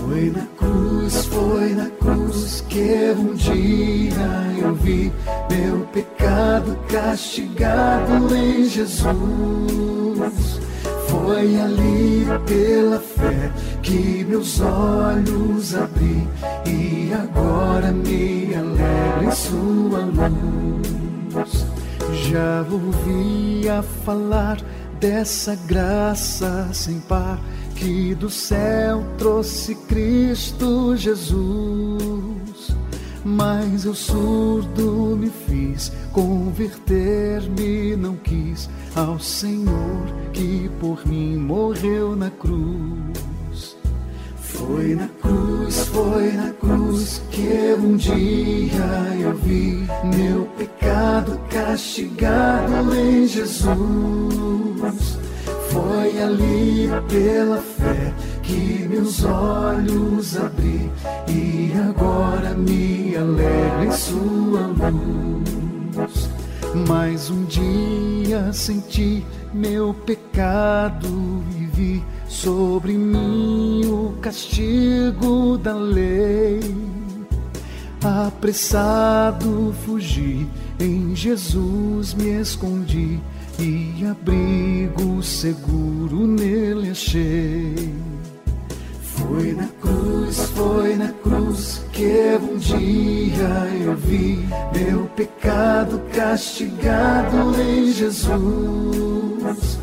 Foi 0.07 0.31
na 0.31 0.45
cruz, 0.57 1.25
foi 1.25 1.73
na 1.73 1.89
cruz 1.89 2.63
que 2.69 3.13
um 3.17 3.33
dia 3.33 4.61
eu 4.61 4.73
vi 4.73 5.11
meu 5.49 5.81
pecado 5.87 6.77
castigado 6.87 8.33
em 8.33 8.63
Jesus. 8.69 9.11
Foi 11.09 11.59
ali 11.59 12.25
pela 12.45 12.99
fé 12.99 13.51
que 13.83 14.23
meus 14.23 14.61
olhos 14.61 15.75
abri 15.75 16.25
e 16.65 17.11
agora 17.13 17.91
me 17.91 18.55
alegro 18.55 19.25
em 19.25 19.31
sua 19.31 20.05
luz. 20.05 21.65
Já 22.29 22.65
ouvia 22.71 23.83
falar 24.05 24.57
dessa 25.01 25.53
graça 25.67 26.69
sem 26.71 27.01
par 27.01 27.41
que 27.77 28.15
do 28.15 28.29
céu 28.29 29.03
trouxe 29.17 29.75
Cristo 29.75 30.95
Jesus. 30.95 32.75
Mas 33.23 33.85
eu 33.85 33.93
surdo 33.93 35.17
me 35.17 35.29
fiz, 35.29 35.91
converter-me 36.11 37.95
não 37.95 38.15
quis 38.15 38.69
ao 38.95 39.19
Senhor 39.19 40.05
que 40.33 40.69
por 40.79 41.05
mim 41.05 41.37
morreu 41.37 42.15
na 42.15 42.31
cruz. 42.31 43.77
Foi 44.37 44.95
na 44.95 45.07
cruz, 45.21 45.87
foi 45.87 46.31
na 46.31 46.51
cruz 46.53 47.21
que 47.29 47.75
um 47.77 47.95
dia 47.95 48.15
eu 49.19 49.35
vi 49.35 49.85
meu 50.17 50.45
pecado 50.57 51.39
castigado 51.49 52.95
em 52.95 53.27
Jesus 53.27 55.26
foi 55.71 56.21
ali 56.21 56.89
pela 57.09 57.57
fé 57.57 58.13
que 58.43 58.87
meus 58.87 59.23
olhos 59.23 60.37
abri 60.37 60.91
e 61.27 61.73
agora 61.89 62.53
me 62.53 63.15
alegro 63.15 63.83
em 63.83 63.91
sua 63.91 64.67
luz. 64.91 66.29
Mais 66.87 67.29
um 67.29 67.43
dia 67.45 68.51
senti 68.53 69.25
meu 69.53 69.93
pecado 69.93 71.43
e 71.55 71.65
vi 71.65 72.03
sobre 72.27 72.93
mim 72.93 73.81
o 73.85 74.13
castigo 74.21 75.57
da 75.57 75.73
lei. 75.73 76.59
Apressado 78.03 79.73
fugi, 79.85 80.47
em 80.79 81.15
Jesus 81.15 82.13
me 82.13 82.39
escondi 82.39 83.19
e 83.59 84.05
abrigo 84.05 85.21
seguro 85.23 86.27
nele 86.27 86.91
achei. 86.91 87.93
Foi 89.01 89.53
na 89.53 89.67
cruz, 89.81 90.37
foi 90.55 90.95
na 90.95 91.11
cruz 91.23 91.83
que 91.91 92.37
um 92.39 92.57
dia 92.57 93.83
eu 93.83 93.95
vi 93.95 94.47
meu 94.73 95.05
pecado 95.15 96.01
castigado 96.13 97.59
em 97.59 97.91
Jesus. 97.91 99.79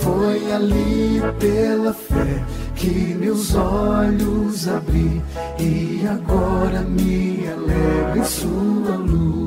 Foi 0.00 0.52
ali 0.52 1.20
pela 1.40 1.92
fé 1.92 2.44
que 2.76 3.14
meus 3.18 3.54
olhos 3.54 4.68
abri 4.68 5.20
e 5.58 6.06
agora 6.06 6.82
me 6.82 7.44
alegro 7.48 8.20
em 8.20 8.24
sua 8.24 8.96
luz. 8.96 9.45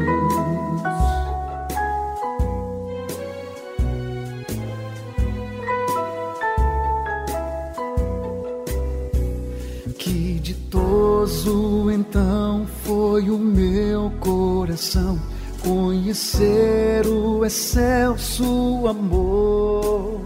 Ditoso 10.99 11.89
então 11.89 12.67
foi 12.84 13.30
o 13.30 13.38
meu 13.38 14.11
coração 14.19 15.17
conhecer 15.63 17.07
o 17.07 17.45
excelso 17.45 18.85
amor 18.85 20.19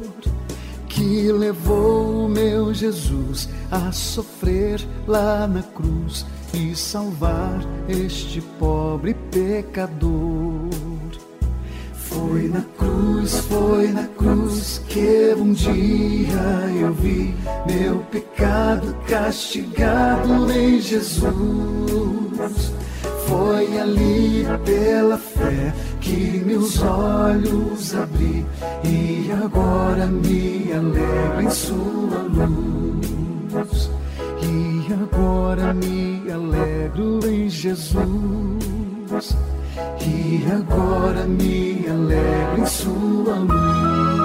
que 0.88 1.32
levou 1.32 2.26
o 2.26 2.30
meu 2.30 2.74
Jesus 2.74 3.48
a 3.70 3.92
sofrer 3.92 4.82
lá 5.08 5.46
na 5.46 5.62
cruz 5.62 6.26
e 6.52 6.76
salvar 6.76 7.62
este 7.88 8.42
pobre 8.42 9.14
pecador. 9.32 10.93
Foi 12.14 12.48
na 12.48 12.62
cruz, 12.78 13.40
foi 13.50 13.88
na 13.88 14.04
cruz 14.04 14.82
que 14.88 15.34
um 15.36 15.52
dia 15.52 16.70
eu 16.80 16.94
vi 16.94 17.34
meu 17.66 17.98
pecado 18.12 18.96
castigado 19.08 20.52
em 20.52 20.80
Jesus. 20.80 21.24
Foi 23.28 23.80
ali 23.80 24.46
pela 24.64 25.18
fé 25.18 25.74
que 26.00 26.44
meus 26.46 26.80
olhos 26.84 27.96
abri 27.96 28.46
e 28.84 29.32
agora 29.44 30.06
me 30.06 30.72
alegro 30.72 31.42
em 31.42 31.50
sua 31.50 32.22
luz. 32.30 33.90
E 34.44 34.94
agora 34.94 35.74
me 35.74 36.32
alegro 36.32 37.28
em 37.28 37.50
Jesus 37.50 38.63
e 40.02 40.44
agora 40.52 41.26
me 41.26 41.86
alegro 41.88 42.62
em 42.62 42.66
sua 42.66 43.36
luz. 43.36 44.23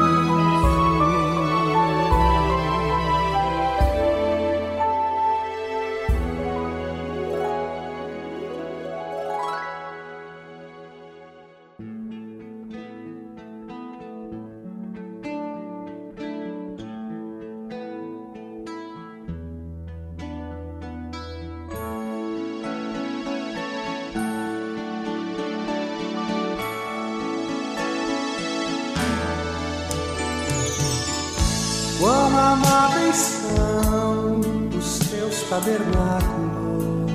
Tabernáculos, 35.68 37.12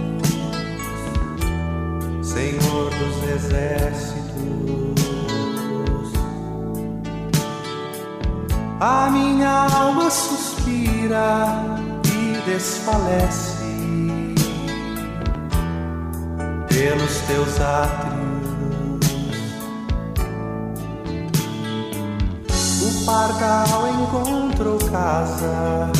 Senhor 2.21 2.91
dos 2.91 3.29
exércitos. 3.29 4.23
A 8.79 9.09
minha 9.09 9.67
alma 9.73 10.09
suspira 10.11 11.47
e 12.05 12.41
desfalece 12.45 13.63
pelos 16.67 17.17
teus 17.27 17.59
átrios. 17.61 18.13
O 22.81 23.05
pargal 23.05 23.87
encontrou 23.87 24.77
casa, 24.91 25.91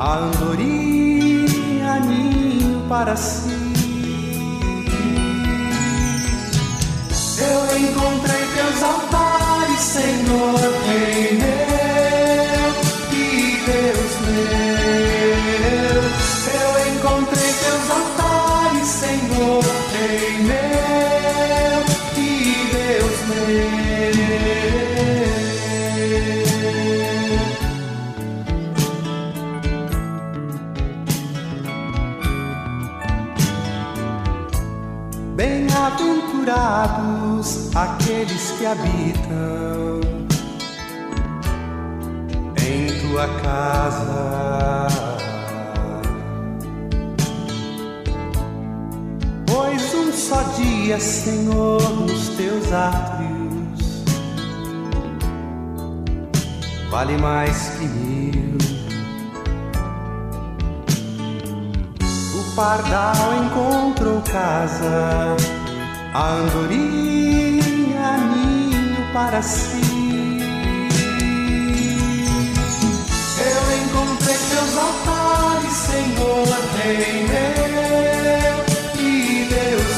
a 0.00 0.16
andorinha 0.16 1.37
ninho 1.96 2.82
para 2.88 3.16
si. 3.16 3.48
Eu 7.40 7.78
encontrei 7.78 8.44
teus 8.54 8.82
altares, 8.82 9.80
Senhor, 9.80 10.58
Rei 10.86 11.38
meu 11.38 11.57
Bem-aventurados 36.58 37.70
aqueles 37.76 38.50
que 38.58 38.66
habitam 38.66 40.00
em 42.60 43.00
tua 43.00 43.28
casa. 43.42 44.88
Pois 49.46 49.94
um 49.94 50.12
só 50.12 50.42
dia, 50.56 50.98
Senhor, 50.98 51.80
nos 52.00 52.28
teus 52.30 52.72
átrios 52.72 53.38
vale 56.90 57.16
mais 57.18 57.68
que 57.78 57.86
mil. 57.86 58.58
O 62.34 62.56
pardal 62.56 63.14
encontrou 63.44 64.20
casa, 64.22 65.36
a 66.18 66.34
andorinha 66.34 68.16
ninho 68.32 69.12
para 69.12 69.40
si. 69.40 69.78
Senhor, 75.70 76.48
Rei 76.76 77.26
meu 77.28 78.56
e 79.00 79.48
Deus 79.48 79.97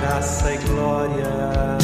graça 0.00 0.54
e 0.54 0.58
glória. 0.58 1.78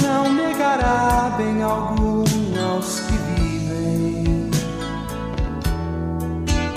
Não 0.00 0.32
negará 0.32 1.34
bem 1.36 1.62
algum 1.62 2.24
aos 2.70 3.00
que 3.00 3.12
vivem 3.12 4.50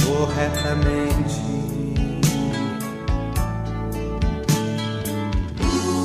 corretamente. 0.03 1.41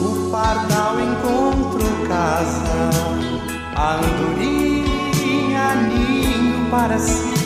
O 0.03 0.31
pardal 0.31 1.01
encontrou 1.01 2.07
casa, 2.07 2.91
a 3.75 3.95
andorinha 3.95 5.75
ninho 5.89 6.71
para 6.71 6.99
si. 6.99 7.46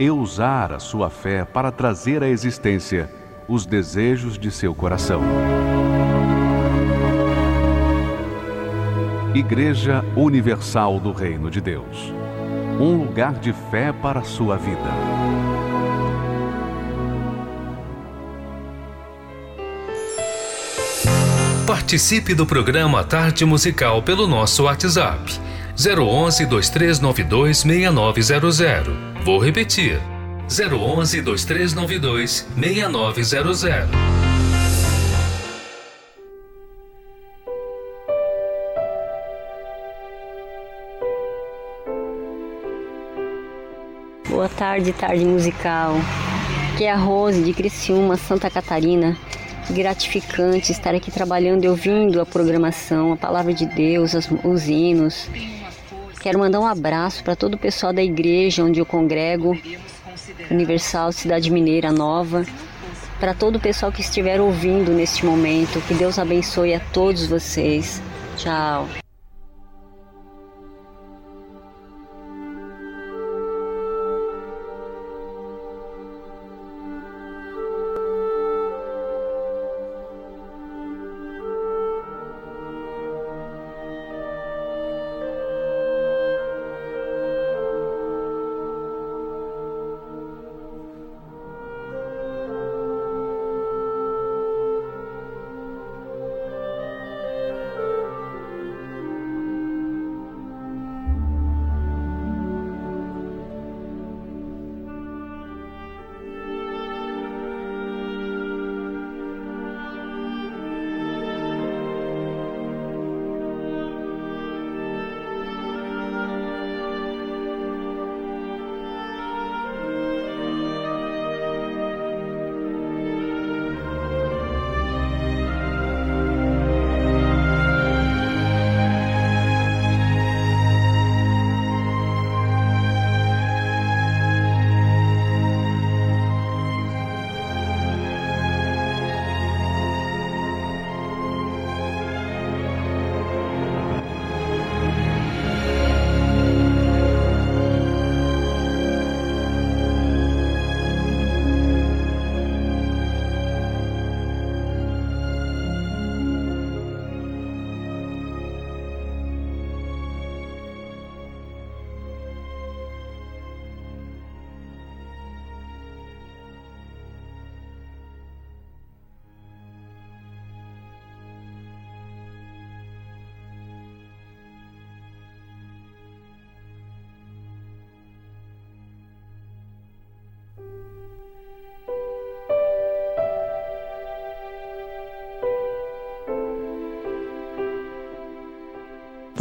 e 0.00 0.10
usar 0.10 0.72
a 0.72 0.80
sua 0.80 1.08
fé 1.08 1.44
para 1.44 1.70
trazer 1.70 2.24
à 2.24 2.28
existência 2.28 3.08
os 3.46 3.64
desejos 3.64 4.36
de 4.36 4.50
seu 4.50 4.74
coração. 4.74 5.22
Igreja 9.32 10.04
Universal 10.16 10.98
do 10.98 11.12
Reino 11.12 11.48
de 11.48 11.60
Deus 11.60 12.12
um 12.80 12.96
lugar 12.96 13.34
de 13.34 13.52
fé 13.70 13.92
para 13.92 14.20
a 14.20 14.24
sua 14.24 14.56
vida. 14.56 14.90
Participe 21.66 22.34
do 22.34 22.46
programa 22.46 23.04
Tarde 23.04 23.44
Musical 23.44 24.02
pelo 24.02 24.26
nosso 24.26 24.64
WhatsApp 24.64 25.38
011 25.82 26.44
2392 26.44 27.64
6900. 27.64 28.94
Vou 29.24 29.38
repetir. 29.38 29.98
011 30.46 31.22
2392 31.22 32.46
6900. 32.54 33.88
Boa 44.28 44.50
tarde, 44.50 44.92
tarde 44.92 45.24
musical. 45.24 45.96
Aqui 46.74 46.84
é 46.84 46.92
a 46.92 46.96
Rose 46.96 47.42
de 47.42 47.54
Criciúma, 47.54 48.18
Santa 48.18 48.50
Catarina. 48.50 49.16
Gratificante 49.70 50.72
estar 50.72 50.94
aqui 50.94 51.10
trabalhando 51.10 51.64
e 51.64 51.68
ouvindo 51.68 52.20
a 52.20 52.26
programação, 52.26 53.14
a 53.14 53.16
palavra 53.16 53.54
de 53.54 53.64
Deus, 53.64 54.12
os 54.44 54.68
hinos. 54.68 55.26
Quero 56.20 56.38
mandar 56.38 56.60
um 56.60 56.66
abraço 56.66 57.24
para 57.24 57.34
todo 57.34 57.54
o 57.54 57.58
pessoal 57.58 57.92
da 57.92 58.02
igreja 58.02 58.62
onde 58.62 58.78
eu 58.78 58.84
congrego, 58.84 59.58
Universal 60.50 61.12
Cidade 61.12 61.50
Mineira 61.50 61.90
Nova, 61.90 62.44
para 63.18 63.32
todo 63.32 63.56
o 63.56 63.60
pessoal 63.60 63.90
que 63.90 64.02
estiver 64.02 64.38
ouvindo 64.40 64.92
neste 64.92 65.24
momento. 65.24 65.80
Que 65.88 65.94
Deus 65.94 66.18
abençoe 66.18 66.74
a 66.74 66.80
todos 66.80 67.26
vocês. 67.26 68.02
Tchau. 68.36 68.86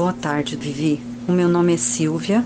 Boa 0.09 0.19
tarde, 0.19 0.55
Vivi. 0.55 0.99
O 1.27 1.31
meu 1.31 1.47
nome 1.47 1.75
é 1.75 1.77
Silvia, 1.77 2.43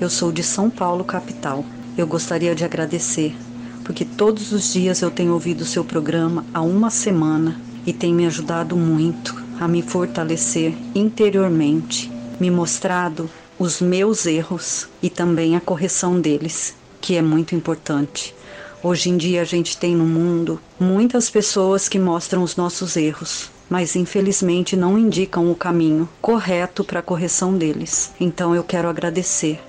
eu 0.00 0.10
sou 0.10 0.32
de 0.32 0.42
São 0.42 0.68
Paulo, 0.68 1.04
capital. 1.04 1.64
Eu 1.96 2.08
gostaria 2.08 2.56
de 2.56 2.64
agradecer, 2.64 3.36
porque 3.84 4.04
todos 4.04 4.50
os 4.50 4.72
dias 4.72 5.00
eu 5.00 5.12
tenho 5.12 5.32
ouvido 5.32 5.60
o 5.60 5.64
seu 5.64 5.84
programa 5.84 6.44
há 6.52 6.60
uma 6.60 6.90
semana 6.90 7.56
e 7.86 7.92
tem 7.92 8.12
me 8.12 8.26
ajudado 8.26 8.76
muito 8.76 9.40
a 9.60 9.68
me 9.68 9.80
fortalecer 9.80 10.74
interiormente, 10.92 12.10
me 12.40 12.50
mostrado 12.50 13.30
os 13.60 13.80
meus 13.80 14.26
erros 14.26 14.88
e 15.00 15.08
também 15.08 15.54
a 15.54 15.60
correção 15.60 16.20
deles, 16.20 16.74
que 17.00 17.14
é 17.14 17.22
muito 17.22 17.54
importante. 17.54 18.34
Hoje 18.82 19.08
em 19.08 19.16
dia 19.16 19.42
a 19.42 19.44
gente 19.44 19.78
tem 19.78 19.94
no 19.94 20.04
mundo 20.04 20.60
muitas 20.80 21.30
pessoas 21.30 21.88
que 21.88 21.96
mostram 21.96 22.42
os 22.42 22.56
nossos 22.56 22.96
erros, 22.96 23.53
mas 23.68 23.96
infelizmente 23.96 24.76
não 24.76 24.98
indicam 24.98 25.50
o 25.50 25.54
caminho 25.54 26.08
correto 26.20 26.84
para 26.84 27.00
a 27.00 27.02
correção 27.02 27.56
deles. 27.56 28.12
Então 28.20 28.54
eu 28.54 28.62
quero 28.62 28.88
agradecer. 28.88 29.60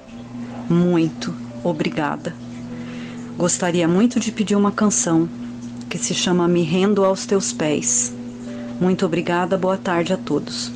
Muito 0.70 1.34
obrigada. 1.64 2.36
Gostaria 3.38 3.88
muito 3.88 4.20
de 4.20 4.32
pedir 4.32 4.56
uma 4.56 4.72
canção 4.72 5.28
que 5.90 5.98
se 5.98 6.14
chama 6.14 6.48
Me 6.48 6.64
Rendo 6.64 7.04
aos 7.04 7.26
Teus 7.26 7.52
Pés. 7.52 8.14
Muito 8.80 9.06
obrigada, 9.06 9.58
boa 9.58 9.78
tarde 9.78 10.14
a 10.14 10.18
todos. 10.18 10.75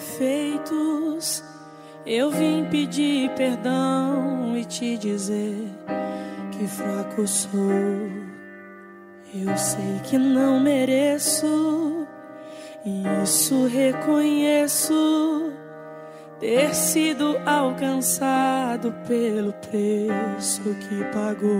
Defeitos, 0.00 1.44
eu 2.06 2.30
vim 2.30 2.64
pedir 2.70 3.30
perdão 3.34 4.56
e 4.56 4.64
te 4.64 4.96
dizer 4.96 5.68
que 6.52 6.66
fraco 6.66 7.26
sou. 7.26 7.60
Eu 9.32 9.56
sei 9.56 10.00
que 10.04 10.18
não 10.18 10.58
mereço, 10.58 12.06
e 12.84 13.02
isso 13.22 13.66
reconheço. 13.66 15.52
Ter 16.40 16.74
sido 16.74 17.36
alcançado 17.44 18.94
pelo 19.06 19.52
preço 19.52 20.62
que 20.62 21.04
pagou. 21.12 21.52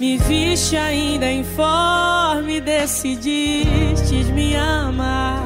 Me 0.00 0.18
viste 0.18 0.76
ainda 0.76 1.30
informe, 1.30 2.60
decidiste 2.60 4.24
me 4.34 4.56
amar. 4.56 5.37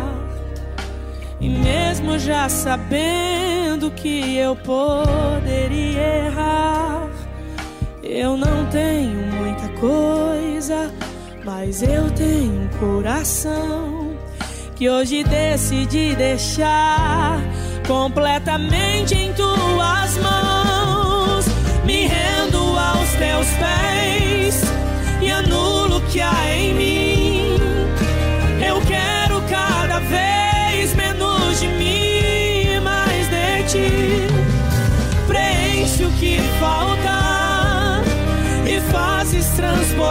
E 1.43 1.49
mesmo 1.49 2.21
já 2.21 2.49
sabendo 2.49 3.91
que 3.91 4.37
eu 4.37 4.55
poderia 4.55 6.27
errar, 6.27 7.11
eu 8.01 8.37
não 8.37 8.65
tenho 8.67 9.27
muita 9.27 9.69
coisa, 9.81 10.95
mas 11.45 11.83
eu 11.83 12.09
tenho 12.13 12.63
um 12.63 12.69
coração 12.79 14.17
que 14.77 14.89
hoje 14.89 15.25
decidi 15.25 16.15
deixar 16.15 17.41
completamente 17.89 19.17
em 19.17 19.33
tuas 19.33 20.17
mãos. 20.19 21.45
Me 21.85 22.07
rendo 22.07 22.79
aos 22.79 23.11
teus 23.15 23.49
pés 23.59 24.63
e 25.21 25.29
anulo 25.29 25.97
o 25.97 26.01
que 26.03 26.21
há 26.21 26.55
em 26.55 26.75
mim. 26.75 27.02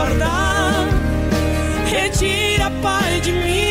Transbordar. 0.01 0.87
Retira, 1.89 2.71
Pai, 2.81 3.19
de 3.21 3.31
mim 3.31 3.70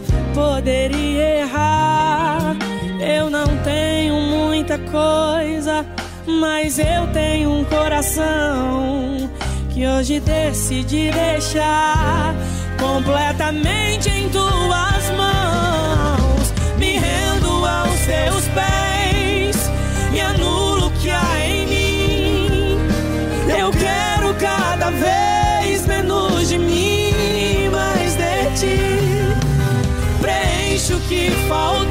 poderia 0.33 1.39
errar, 1.39 2.55
eu 2.99 3.29
não 3.29 3.45
tenho 3.63 4.15
muita 4.15 4.77
coisa, 4.77 5.85
mas 6.25 6.79
eu 6.79 7.07
tenho 7.13 7.51
um 7.51 7.63
coração 7.65 9.29
que 9.69 9.85
hoje 9.85 10.19
decidi 10.19 11.11
deixar 11.11 12.33
completamente 12.79 14.09
em 14.09 14.29
tuas 14.29 15.09
mãos. 15.17 16.53
Me 16.77 16.97
rendo 16.97 17.65
aos 17.65 17.99
teus 18.01 18.40
que 31.11 31.29
falta 31.49 31.90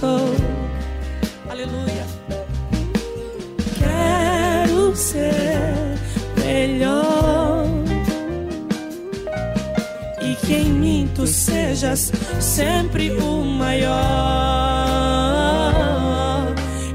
sou. 0.00 0.34
Aleluia. 1.48 2.04
Quero 3.78 4.94
ser 4.94 5.72
melhor 6.44 7.66
e 10.20 10.34
que 10.44 10.54
em 10.54 10.70
mim 10.70 11.10
tu 11.14 11.26
sejas 11.26 12.12
sempre 12.40 13.10
o 13.12 13.42
maior 13.42 13.94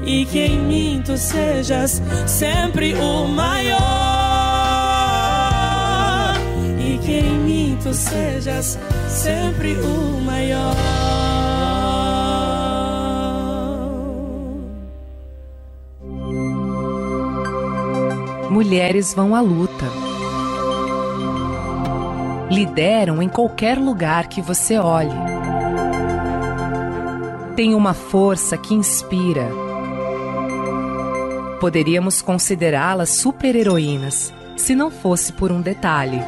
e 0.06 0.24
que 0.26 0.38
em 0.38 0.60
mim 0.60 1.02
tu 1.04 1.18
sejas 1.18 2.00
sempre 2.26 2.94
o 2.94 3.26
maior 3.26 3.80
e 6.78 6.98
que 6.98 7.12
em 7.18 7.38
mim 7.40 7.78
tu 7.82 7.92
sejas 7.92 8.78
sempre 9.08 9.72
o 9.74 10.20
maior. 10.20 11.11
Mulheres 18.52 19.14
vão 19.14 19.34
à 19.34 19.40
luta. 19.40 19.86
Lideram 22.50 23.22
em 23.22 23.28
qualquer 23.30 23.78
lugar 23.78 24.26
que 24.26 24.42
você 24.42 24.76
olhe. 24.76 25.16
Tem 27.56 27.74
uma 27.74 27.94
força 27.94 28.58
que 28.58 28.74
inspira. 28.74 29.48
Poderíamos 31.60 32.20
considerá-las 32.20 33.08
super-heroínas 33.08 34.34
se 34.54 34.74
não 34.74 34.90
fosse 34.90 35.32
por 35.32 35.50
um 35.50 35.62
detalhe. 35.62 36.22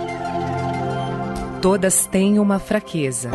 Todas 1.60 2.06
têm 2.06 2.38
uma 2.38 2.58
fraqueza. 2.58 3.28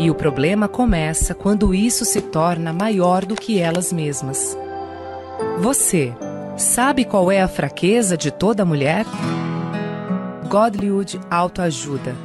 E 0.00 0.10
o 0.10 0.16
problema 0.16 0.66
começa 0.66 1.32
quando 1.32 1.72
isso 1.72 2.04
se 2.04 2.22
torna 2.22 2.72
maior 2.72 3.24
do 3.24 3.36
que 3.36 3.60
elas 3.60 3.92
mesmas. 3.92 4.58
Você 5.60 6.12
sabe 6.58 7.04
qual 7.04 7.30
é 7.30 7.40
a 7.40 7.48
fraqueza 7.48 8.16
de 8.16 8.30
toda 8.30 8.64
mulher? 8.64 9.06
Godlywood 10.48 11.20
Autoajuda. 11.30 12.16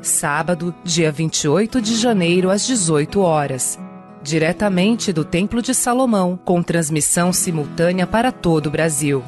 Sábado, 0.00 0.74
dia 0.84 1.10
28 1.10 1.80
de 1.80 1.96
janeiro, 1.96 2.50
às 2.50 2.66
18 2.66 3.20
horas. 3.20 3.78
Diretamente 4.22 5.12
do 5.12 5.24
Templo 5.24 5.62
de 5.62 5.74
Salomão, 5.74 6.38
com 6.44 6.62
transmissão 6.62 7.32
simultânea 7.32 8.06
para 8.06 8.30
todo 8.30 8.66
o 8.66 8.70
Brasil. 8.70 9.22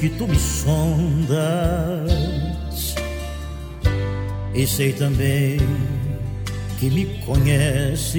Que 0.00 0.08
tu 0.10 0.26
me 0.26 0.38
sondas 0.38 2.10
e 4.54 4.66
sei 4.66 4.92
também 4.92 5.58
que 6.78 6.90
me 6.90 7.06
conheces. 7.24 8.16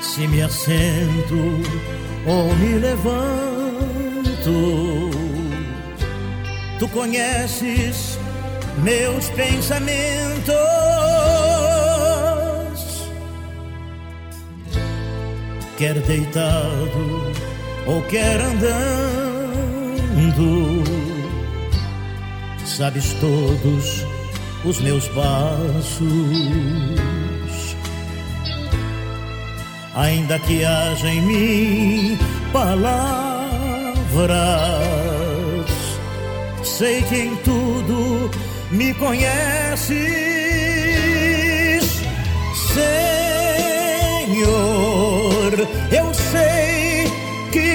Se 0.00 0.26
me 0.28 0.42
assento 0.42 1.60
ou 2.26 2.54
me 2.56 2.78
levanto, 2.78 3.10
tu 6.78 6.88
conheces 6.88 8.18
meus 8.82 9.28
pensamentos. 9.30 10.54
quer 15.76 16.00
deitado 16.00 17.32
ou 17.86 18.02
quer 18.02 18.40
andando. 18.40 18.84
Sabes 22.64 23.12
todos 23.20 24.04
os 24.64 24.80
meus 24.80 25.06
passos, 25.08 26.02
ainda 29.94 30.38
que 30.40 30.64
haja 30.64 31.08
em 31.08 31.20
mim 31.22 32.18
palavras, 32.52 33.24
sei 36.64 37.02
que 37.02 37.16
em 37.16 37.36
tudo 37.36 38.30
me 38.70 38.94
conheces, 38.94 39.94
Senhor 42.72 43.14
eu 45.92 46.14
sei 46.14 46.83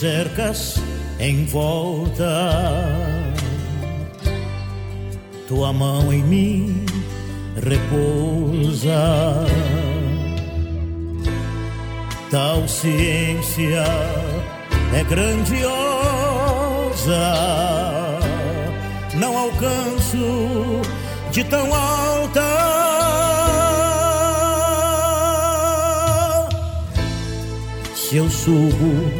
Cercas 0.00 0.76
em 1.18 1.44
volta. 1.44 2.24
Tua 5.46 5.74
mão 5.74 6.10
em 6.10 6.22
mim 6.22 6.86
repousa. 7.62 9.46
Tal 12.30 12.66
ciência 12.66 13.84
é 14.94 15.04
grandiosa. 15.04 15.68
Não 19.16 19.36
alcanço 19.36 20.80
de 21.30 21.44
tão 21.44 21.74
alta. 21.74 22.40
Se 27.94 28.16
eu 28.16 28.30
subo 28.30 29.19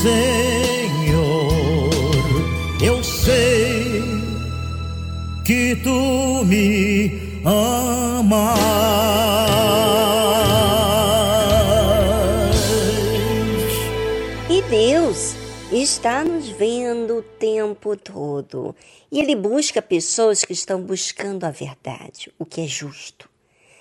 Senhor. 0.00 1.90
Eu 2.82 3.04
sei 3.04 4.00
que 5.44 5.76
tu 5.76 6.42
me 6.46 7.20
amas. 7.44 8.56
E 14.48 14.62
Deus 14.70 15.34
está 15.70 16.24
nos 16.24 16.48
vendo 16.48 17.18
o 17.18 17.22
tempo 17.22 17.94
todo. 17.94 18.74
E 19.12 19.20
Ele 19.20 19.36
busca 19.36 19.82
pessoas 19.82 20.46
que 20.46 20.54
estão 20.54 20.80
buscando 20.80 21.44
a 21.44 21.50
verdade, 21.50 22.32
o 22.38 22.46
que 22.46 22.62
é 22.62 22.66
justo. 22.66 23.28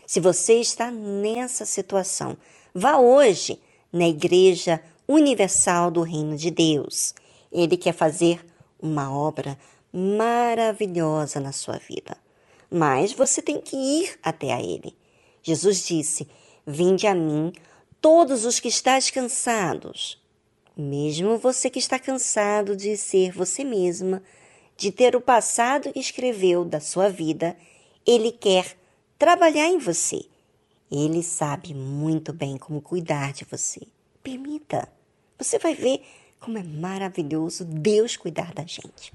Se 0.05 0.19
você 0.19 0.55
está 0.55 0.91
nessa 0.91 1.65
situação, 1.65 2.35
vá 2.75 2.97
hoje 2.97 3.57
na 3.89 4.05
Igreja 4.05 4.81
Universal 5.11 5.89
do 5.89 6.03
Reino 6.03 6.37
de 6.37 6.51
Deus. 6.51 7.15
Ele 7.51 7.75
quer 7.75 7.93
fazer 7.93 8.45
uma 8.79 9.11
obra 9.11 9.57
maravilhosa 9.91 11.39
na 11.39 11.51
sua 11.51 11.79
vida. 11.79 12.15
Mas 12.69 13.11
você 13.11 13.41
tem 13.41 13.59
que 13.59 13.75
ir 13.75 14.19
até 14.21 14.53
a 14.53 14.61
Ele. 14.61 14.95
Jesus 15.41 15.83
disse: 15.87 16.27
Vinde 16.63 17.07
a 17.07 17.15
mim, 17.15 17.51
todos 17.99 18.45
os 18.45 18.59
que 18.59 18.67
estáis 18.67 19.09
cansados. 19.09 20.21
Mesmo 20.77 21.39
você 21.39 21.71
que 21.71 21.79
está 21.79 21.97
cansado 21.97 22.75
de 22.75 22.95
ser 22.95 23.31
você 23.31 23.63
mesma, 23.63 24.21
de 24.77 24.91
ter 24.91 25.15
o 25.15 25.21
passado 25.21 25.91
que 25.91 25.99
escreveu 25.99 26.63
da 26.63 26.79
sua 26.79 27.09
vida, 27.09 27.57
Ele 28.05 28.31
quer 28.31 28.77
trabalhar 29.17 29.69
em 29.69 29.79
você. 29.79 30.23
Ele 30.91 31.23
sabe 31.23 31.73
muito 31.73 32.31
bem 32.31 32.59
como 32.59 32.79
cuidar 32.79 33.33
de 33.33 33.43
você. 33.43 33.81
Permita. 34.21 34.98
Você 35.39 35.57
vai 35.57 35.73
ver 35.73 36.01
como 36.39 36.57
é 36.57 36.63
maravilhoso 36.63 37.63
Deus 37.63 38.17
cuidar 38.17 38.53
da 38.53 38.63
gente. 38.63 39.13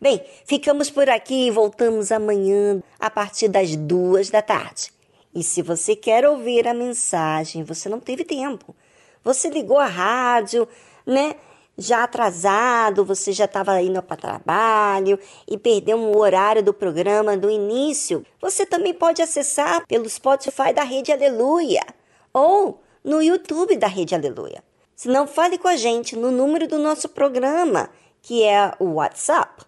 Bem, 0.00 0.22
ficamos 0.46 0.90
por 0.90 1.08
aqui 1.08 1.46
e 1.46 1.50
voltamos 1.50 2.10
amanhã 2.10 2.82
a 2.98 3.10
partir 3.10 3.48
das 3.48 3.76
duas 3.76 4.30
da 4.30 4.42
tarde. 4.42 4.90
E 5.34 5.42
se 5.42 5.60
você 5.60 5.94
quer 5.94 6.26
ouvir 6.26 6.66
a 6.66 6.74
mensagem, 6.74 7.62
você 7.62 7.88
não 7.88 8.00
teve 8.00 8.24
tempo. 8.24 8.74
Você 9.22 9.50
ligou 9.50 9.78
a 9.78 9.86
rádio, 9.86 10.66
né? 11.04 11.36
já 11.78 12.04
atrasado, 12.04 13.04
você 13.04 13.32
já 13.32 13.44
estava 13.44 13.80
indo 13.82 14.02
para 14.02 14.16
trabalho 14.16 15.18
e 15.46 15.58
perdeu 15.58 15.98
um 15.98 16.16
horário 16.16 16.62
do 16.62 16.72
programa 16.72 17.36
do 17.36 17.50
início, 17.50 18.24
você 18.40 18.64
também 18.64 18.94
pode 18.94 19.20
acessar 19.20 19.86
pelo 19.86 20.08
Spotify 20.08 20.72
da 20.74 20.82
Rede 20.82 21.12
Aleluia 21.12 21.84
ou 22.32 22.80
no 23.04 23.22
YouTube 23.22 23.76
da 23.76 23.86
Rede 23.86 24.14
Aleluia. 24.14 24.64
Se 24.96 25.08
não, 25.08 25.26
fale 25.26 25.58
com 25.58 25.68
a 25.68 25.76
gente 25.76 26.16
no 26.16 26.30
número 26.30 26.66
do 26.66 26.78
nosso 26.78 27.10
programa, 27.10 27.90
que 28.22 28.42
é 28.42 28.72
o 28.80 28.94
WhatsApp, 28.94 29.62